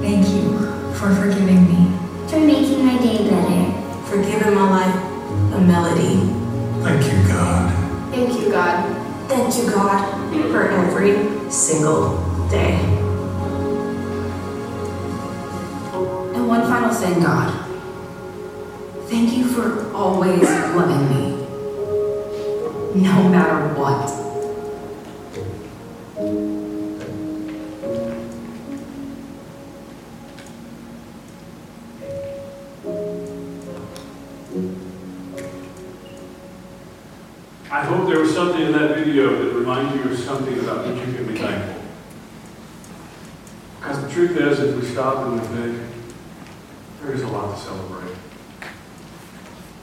Thank 0.00 0.26
you 0.26 0.56
for 0.94 1.14
forgiving 1.14 1.68
me, 1.68 1.98
For 2.28 2.40
making 2.40 2.82
my 2.86 2.96
day 2.96 3.28
better. 3.28 4.06
for 4.08 4.22
giving 4.22 4.54
my 4.54 4.70
life 4.70 5.52
a 5.52 5.60
melody. 5.60 6.16
Thank 6.82 7.12
you, 7.12 7.28
God. 7.28 8.10
Thank 8.10 8.40
you, 8.40 8.50
God. 8.50 9.28
Thank 9.28 9.54
you, 9.58 9.70
God. 9.70 10.50
for 10.50 10.66
every 10.66 11.50
single 11.50 12.16
day. 12.48 12.76
And 16.34 16.48
one 16.48 16.62
final 16.62 16.94
thing, 16.94 17.20
God. 17.20 17.68
Thank 19.10 19.36
you 19.36 19.44
for 19.44 19.94
always 19.94 20.40
loving 20.40 21.06
me, 21.10 21.36
no 23.02 23.28
matter 23.28 23.74
what. 23.78 24.21
You 39.96 40.10
of 40.10 40.18
something 40.18 40.58
about 40.60 40.86
which 40.86 41.06
you 41.06 41.14
can 41.14 41.26
be 41.26 41.38
thankful. 41.38 41.82
Because 43.78 44.02
the 44.02 44.10
truth 44.10 44.36
is, 44.36 44.60
if 44.60 44.76
we 44.76 44.86
stop 44.86 45.26
and 45.26 45.40
we 45.40 45.46
think, 45.48 45.80
there 47.02 47.12
is 47.12 47.22
a 47.22 47.28
lot 47.28 47.56
to 47.56 47.62
celebrate. 47.62 48.16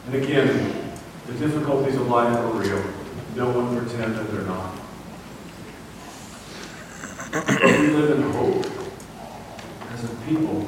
And 0.07 0.15
again, 0.23 0.93
the 1.27 1.33
difficulties 1.33 1.95
of 1.95 2.07
life 2.07 2.35
are 2.35 2.51
real. 2.53 2.83
No 3.35 3.49
one 3.51 3.77
pretend 3.77 4.15
that 4.15 4.31
they're 4.31 4.41
not. 4.43 4.75
But 7.31 7.63
we 7.63 7.87
live 7.89 8.17
in 8.17 8.31
hope 8.31 8.65
as 9.93 10.03
a 10.03 10.07
people 10.25 10.67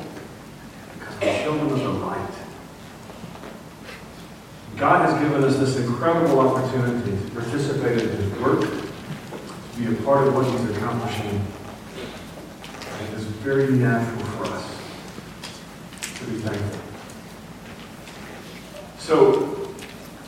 because 0.99 1.19
we're 1.19 1.43
children 1.43 1.71
of 1.71 1.79
the 1.79 1.89
light. 2.05 2.29
God 4.77 5.09
has 5.09 5.23
given 5.23 5.43
us 5.43 5.57
this 5.57 5.77
incredible 5.77 6.39
opportunity 6.39 7.11
to 7.11 7.31
participate 7.31 8.01
in 8.01 8.09
His 8.09 8.39
work, 8.39 8.61
to 8.61 8.67
be 8.67 8.77
a 8.77 8.80
part 10.11 10.27
of 10.27 10.35
what 10.35 10.45
He's 10.45 10.75
accomplishing. 10.75 11.39
It 13.01 13.17
is 13.17 13.23
very 13.23 13.71
natural 13.71 14.25
for 14.25 14.43
us 14.47 14.77
to 16.19 16.25
be 16.25 16.37
thankful. 16.39 16.81
So, 18.99 19.73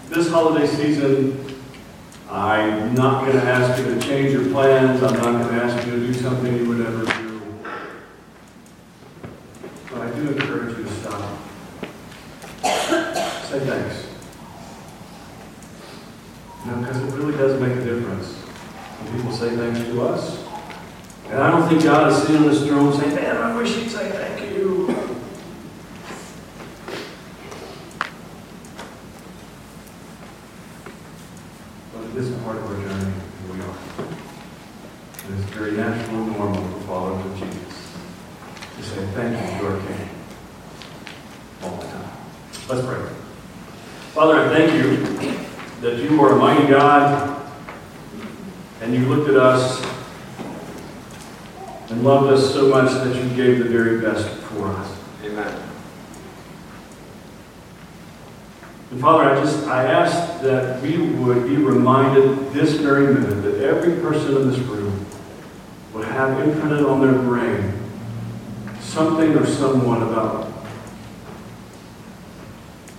this 0.08 0.30
holiday 0.30 0.68
season, 0.68 1.60
I'm 2.30 2.96
not 2.96 3.26
going 3.26 3.38
to 3.38 3.44
ask 3.44 3.78
you 3.78 3.94
to 3.94 4.00
change 4.00 4.32
your 4.32 4.50
plans. 4.54 5.04
I'm 5.04 5.16
not 5.16 5.50
going 5.50 5.50
to 5.50 5.66
ask 5.66 5.86
you 5.86 5.92
to 5.92 6.08
do 6.08 6.14
something 6.14 6.56
you 6.56 6.70
would 6.70 6.78
never 6.78 7.04
do. 7.04 7.42
But 9.92 10.02
I 10.02 10.12
do 10.12 10.30
encourage 10.30 10.78
you 10.78 10.84
to 10.86 10.92
stop. 10.92 11.40
Say 12.64 13.60
thanks. 13.60 14.08
You 16.64 16.72
know, 16.72 16.78
because 16.80 17.04
it 17.04 17.18
really 17.18 17.38
does 17.38 17.60
make 17.60 17.74
a 17.74 17.84
difference 17.84 18.44
when 19.04 19.18
people 19.18 19.32
say 19.32 19.56
thanks 19.56 19.80
to 19.80 20.02
us. 20.02 20.46
And 21.30 21.42
I 21.42 21.52
don't 21.52 21.63
think 21.74 21.86
God 21.86 22.12
is 22.12 22.22
sitting 22.22 22.44
on 22.44 22.50
his 22.50 22.66
throne 22.66 22.94
saying, 22.94 23.16
man, 23.16 23.38
I 23.38 23.58
wish 23.58 23.76
he'd 23.76 23.90
say 23.90 24.12
thank 24.12 24.54
you. 24.54 24.86
But 31.92 32.04
it 32.10 32.16
is 32.16 32.32
a 32.32 32.38
part 32.44 32.58
of 32.58 32.66
our 32.66 32.76
journey, 32.76 33.14
who 33.48 33.54
we 33.54 33.62
are. 33.62 33.78
It 35.26 35.40
is 35.40 35.46
very 35.46 35.72
natural 35.72 36.18
and 36.18 36.38
normal 36.38 36.64
for 36.64 36.86
followers 36.86 37.26
of 37.26 37.40
Jesus 37.40 37.92
to 38.78 38.84
say 38.84 39.08
thank 39.14 39.54
you 39.54 39.60
to 39.60 39.74
our 39.74 39.80
King. 39.80 40.10
All 41.64 41.78
the 41.78 41.88
time. 41.88 42.12
Let's 42.70 42.86
pray. 42.86 43.10
Father, 44.14 44.42
I 44.42 44.50
thank 44.50 44.74
you 44.74 44.98
that 45.82 45.98
you 45.98 46.22
are 46.22 46.34
a 46.34 46.36
mighty 46.36 46.68
God 46.68 47.42
and 48.82 48.94
you 48.94 49.08
looked 49.08 49.30
at 49.30 49.38
us 49.38 49.93
and 51.90 52.04
loved 52.04 52.32
us 52.32 52.54
so 52.54 52.68
much 52.70 52.92
that 52.92 53.16
you 53.16 53.36
gave 53.36 53.60
the 53.60 53.66
very 53.66 54.02
best 54.02 54.28
for 54.28 54.68
us. 54.68 54.98
Amen. 55.24 55.62
And 58.92 59.02
Father, 59.02 59.24
I 59.24 59.40
just, 59.44 59.68
I 59.68 59.86
ask 59.86 60.42
that 60.44 60.82
we 60.82 60.98
would 60.98 61.48
be 61.48 61.58
reminded 61.58 62.54
this 62.54 62.74
very 62.74 63.14
minute 63.14 63.42
that 63.42 63.64
every 63.64 64.00
person 64.02 64.38
in 64.38 64.52
this 64.52 64.60
room 64.60 65.06
would 65.94 66.06
have 66.06 66.40
imprinted 66.48 66.86
on 66.86 67.02
their 67.02 67.20
brain 67.22 67.74
something 68.80 69.36
or 69.36 69.46
someone 69.46 70.04
about 70.04 70.46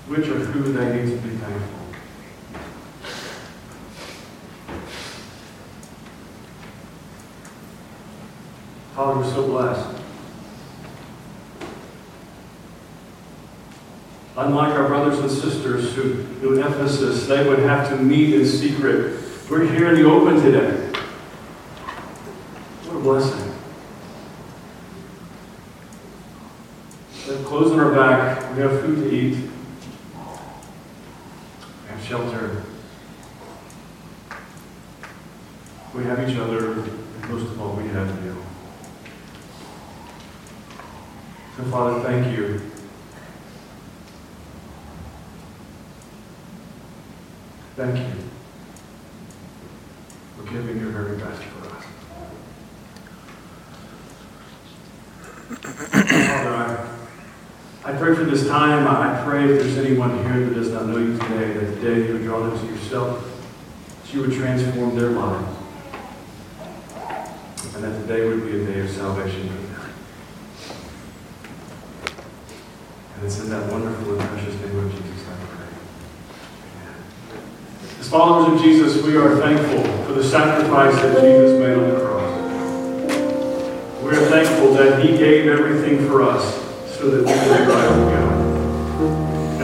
which 0.08 0.28
or 0.28 0.38
who 0.38 0.72
they 0.72 0.96
need 0.96 1.10
to 1.10 1.16
be 1.18 1.36
thankful. 1.36 1.83
Oh, 8.96 9.06
Father, 9.06 9.18
we're 9.18 9.32
so 9.32 9.46
blessed. 9.48 10.02
Unlike 14.36 14.74
our 14.74 14.86
brothers 14.86 15.18
and 15.18 15.28
sisters 15.28 15.94
who, 15.94 16.20
in 16.42 16.58
Ephesus, 16.62 17.26
they 17.26 17.48
would 17.48 17.58
have 17.60 17.88
to 17.88 17.96
meet 17.96 18.34
in 18.34 18.46
secret. 18.46 19.20
We're 19.50 19.66
here 19.66 19.88
in 19.88 19.96
the 19.96 20.08
open 20.08 20.40
today. 20.40 20.92
What 22.84 22.96
a 22.96 23.00
blessing. 23.00 23.52
We 27.26 27.34
have 27.34 27.46
clothes 27.46 27.72
on 27.72 27.80
our 27.80 27.92
back. 27.92 28.54
We 28.54 28.62
have 28.62 28.80
food 28.80 28.96
to 28.96 29.10
eat. 29.12 29.50
We 31.82 31.88
have 31.88 32.04
shelter. 32.04 32.62
We 35.94 36.04
have 36.04 36.28
each 36.28 36.36
other. 36.36 36.74
And 36.74 37.28
most 37.28 37.42
of 37.42 37.60
all, 37.60 37.74
we 37.74 37.88
have 37.88 38.24
you. 38.24 38.36
So, 41.56 41.62
Father, 41.64 42.00
thank 42.00 42.36
you. 42.36 42.60
Thank 47.76 47.98
you 47.98 48.14
for 50.36 50.42
giving 50.52 50.80
your 50.80 50.90
very 50.90 51.16
best 51.16 51.42
for 51.42 51.68
us. 51.68 51.84
Father, 55.60 56.54
I, 57.84 57.92
I 57.92 57.92
pray 57.98 58.14
for 58.16 58.24
this 58.24 58.46
time. 58.48 58.88
I 58.88 59.22
pray 59.44 59.54
if 59.54 59.60
there's 59.62 59.78
anyone 59.78 60.24
here 60.24 60.46
that 60.46 60.54
does 60.54 60.70
not 60.70 60.86
know 60.86 60.96
you 60.98 61.18
today, 61.18 61.52
that 61.52 61.80
today 61.80 62.06
you 62.06 62.14
would 62.14 62.22
draw 62.22 62.40
them 62.40 62.58
to 62.58 62.66
yourself, 62.72 63.22
that 64.02 64.14
you 64.14 64.20
would 64.20 64.32
transform 64.32 64.96
their 64.96 65.10
lives, 65.10 65.58
and 67.74 67.84
that 67.84 68.00
today 68.02 68.26
would 68.28 68.44
be 68.46 68.62
a 68.62 68.66
day 68.66 68.80
of 68.80 68.90
salvation 68.90 69.48
for 69.48 69.54
them. 69.54 69.90
And 73.16 73.24
it's 73.26 73.40
in 73.40 73.50
that 73.50 73.70
wonderful 73.70 74.18
and 74.18 74.28
precious 74.30 74.54
name 74.60 74.78
of 74.78 74.90
Jesus 74.90 75.28
I 75.28 75.34
pray. 75.44 75.66
As 78.00 78.08
followers 78.08 78.54
of 78.54 78.60
Jesus, 78.62 79.02
we 79.04 79.16
are 79.16 79.36
thankful 79.36 79.84
for 80.04 80.12
the 80.12 80.24
sacrifice 80.24 80.94
that 80.96 81.20
Jesus 81.20 81.58
made 81.60 81.76
on 81.76 81.90
the 81.90 82.00
cross. 82.00 82.32
We 84.02 84.10
are 84.10 84.26
thankful 84.26 84.74
that 84.74 85.04
He 85.04 85.16
gave 85.18 85.48
everything 85.48 86.06
for 86.08 86.22
us 86.22 86.54
so 86.96 87.10
that 87.10 87.26
we 87.26 87.32
could 87.32 87.66
be 87.66 87.72
right 87.72 87.90
with 87.90 88.08
God. 88.14 88.23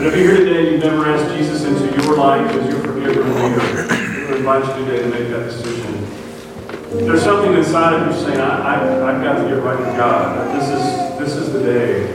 And 0.01 0.09
if 0.09 0.15
you're 0.15 0.35
here 0.35 0.45
today 0.45 0.71
you've 0.71 0.83
never 0.83 1.05
asked 1.05 1.37
Jesus 1.37 1.63
into 1.63 1.95
your 2.01 2.17
life 2.17 2.49
as 2.55 2.67
your 2.67 2.79
forgiver 2.79 3.21
and 3.21 3.35
leader, 3.35 4.31
we 4.31 4.37
invite 4.37 4.65
you 4.65 4.83
today 4.83 5.03
to 5.03 5.09
make 5.09 5.29
that 5.29 5.43
decision. 5.43 7.05
There's 7.05 7.21
something 7.21 7.53
inside 7.53 8.01
of 8.01 8.07
you 8.07 8.19
saying, 8.19 8.39
I, 8.39 8.77
I, 8.77 9.13
I've 9.13 9.23
got 9.23 9.43
to 9.43 9.47
get 9.47 9.61
right 9.61 9.77
with 9.77 9.95
God. 9.95 10.59
This 10.59 10.69
is, 10.69 11.19
this 11.19 11.35
is 11.35 11.53
the 11.53 11.61
day. 11.61 12.09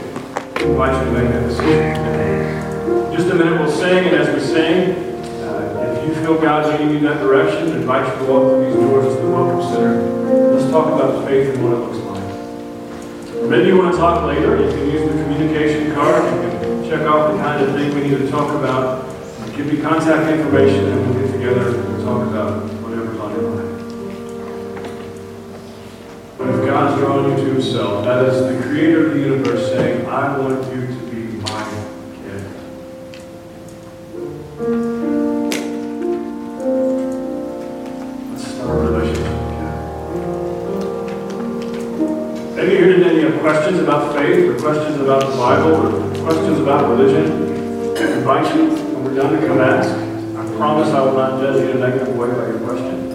Invite 0.65 1.01
you 1.01 1.13
to 1.13 1.17
make 1.17 1.31
that 1.31 1.47
decision. 1.47 3.15
Just 3.15 3.31
a 3.31 3.35
minute, 3.35 3.57
we'll 3.57 3.71
sing, 3.71 4.07
and 4.07 4.15
as 4.17 4.35
we 4.35 4.41
sing, 4.41 4.91
uh, 5.45 5.97
if 5.97 6.09
you 6.09 6.15
feel 6.21 6.41
God 6.41 6.69
leading 6.69 6.89
you 6.89 6.97
in 6.97 7.03
that 7.05 7.21
direction, 7.21 7.69
invite 7.69 8.05
you 8.05 8.25
to 8.25 8.33
walk 8.33 8.49
through 8.49 8.65
these 8.65 8.75
doors 8.75 9.15
to 9.15 9.21
the 9.21 9.31
Welcome 9.31 9.63
Center. 9.73 10.01
Let's 10.51 10.69
talk 10.71 10.87
about 10.87 11.25
faith 11.25 11.55
and 11.55 11.63
what 11.63 11.71
it 11.71 11.77
looks 11.77 11.99
like. 11.99 12.16
Or 13.39 13.47
maybe 13.47 13.67
you 13.67 13.77
want 13.77 13.93
to 13.93 13.97
talk 13.97 14.25
later. 14.25 14.61
You 14.61 14.69
can 14.69 14.89
use 14.89 15.03
the 15.11 15.23
communication 15.23 15.93
card. 15.93 16.23
You 16.23 16.49
can 16.59 16.89
check 16.89 17.01
off 17.07 17.31
the 17.31 17.37
kind 17.41 17.63
of 17.63 17.73
thing 17.75 17.93
we 17.95 18.01
need 18.09 18.17
to 18.17 18.29
talk 18.29 18.53
about. 18.53 19.05
Give 19.55 19.73
you 19.73 19.81
contact 19.81 20.29
information, 20.31 20.85
and 20.85 20.97
we'll 21.01 21.25
get 21.25 21.31
together 21.31 21.79
and 21.79 22.03
talk 22.03 22.27
about 22.27 22.69
whatever's 22.83 23.19
on 23.19 23.31
your 23.33 23.49
mind. 23.49 23.73
But 26.37 26.47
if 26.49 26.65
God's 26.67 27.01
drawing 27.01 27.25
you 27.31 27.37
to 27.43 27.53
Himself, 27.53 28.05
that 28.05 28.23
is 28.25 28.35
the 28.55 28.61
Creator 28.67 29.07
of 29.07 29.13
the 29.15 29.19
universe 29.19 29.65
saying, 29.69 30.05
I 30.05 30.37
want 30.37 30.63
you 30.75 30.81
to 30.85 30.96
questions 43.47 43.79
about 43.79 44.13
faith, 44.13 44.43
or 44.49 44.59
questions 44.59 44.99
about 44.99 45.21
the 45.21 45.37
Bible, 45.37 45.75
or 45.87 46.25
questions 46.25 46.59
about 46.59 46.89
religion. 46.89 47.95
I 47.95 48.17
invite 48.17 48.53
you, 48.53 48.75
when 48.75 49.05
we're 49.05 49.15
done, 49.15 49.39
to 49.39 49.47
come 49.47 49.61
ask. 49.61 49.87
I 49.87 50.57
promise 50.57 50.89
I 50.89 51.01
will 51.05 51.13
not 51.13 51.39
judge 51.39 51.55
you 51.63 51.69
in 51.69 51.77
a 51.77 51.79
negative 51.79 52.13
way 52.17 52.27
by 52.27 52.47
your 52.47 52.59
question. 52.59 53.07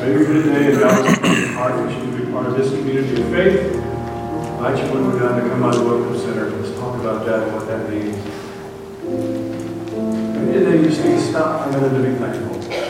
Maybe 0.00 0.24
you're 0.24 0.42
today 0.42 0.72
and 0.72 0.80
God 0.80 1.04
in 1.04 1.36
your 1.36 1.48
heart 1.52 1.92
you 1.92 2.00
to 2.00 2.24
be 2.24 2.32
part 2.32 2.46
of 2.46 2.56
this 2.56 2.70
community 2.70 3.20
of 3.20 3.28
faith. 3.28 3.76
I 3.76 4.72
invite 4.72 4.78
you 4.82 4.94
when 4.94 5.12
we're 5.12 5.18
done 5.18 5.42
to 5.42 5.48
come 5.50 5.62
of 5.62 5.74
the 5.74 5.84
Welcome 5.84 6.18
Center. 6.18 6.48
Let's 6.48 6.74
talk 6.78 6.98
about 6.98 7.26
that 7.26 7.42
and 7.42 7.52
what 7.52 7.66
that 7.66 7.90
means. 7.90 8.16
Maybe 10.38 10.52
today 10.64 10.76
you 10.80 10.88
just 10.88 11.04
need 11.04 11.16
to 11.16 11.20
stop 11.20 11.70
for 11.70 11.76
a 11.76 11.82
minute 11.82 12.02
to 12.02 12.10
be. 12.10 12.16
Thankful 12.16 12.81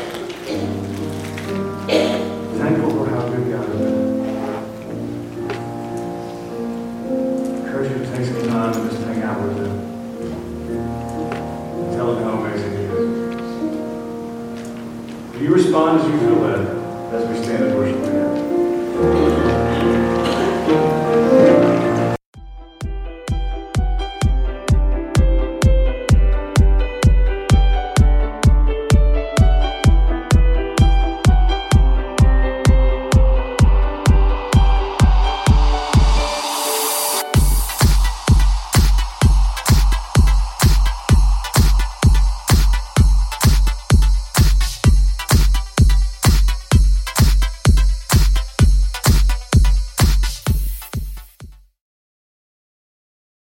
you 15.52 15.58
respond 15.58 16.00
as 16.00 16.08
you 16.08 16.18
feel 16.18 16.36
led 16.36 17.12
as 17.12 17.28
we 17.28 17.44
stand 17.44 17.64
and 17.64 17.76
worship? 17.76 18.01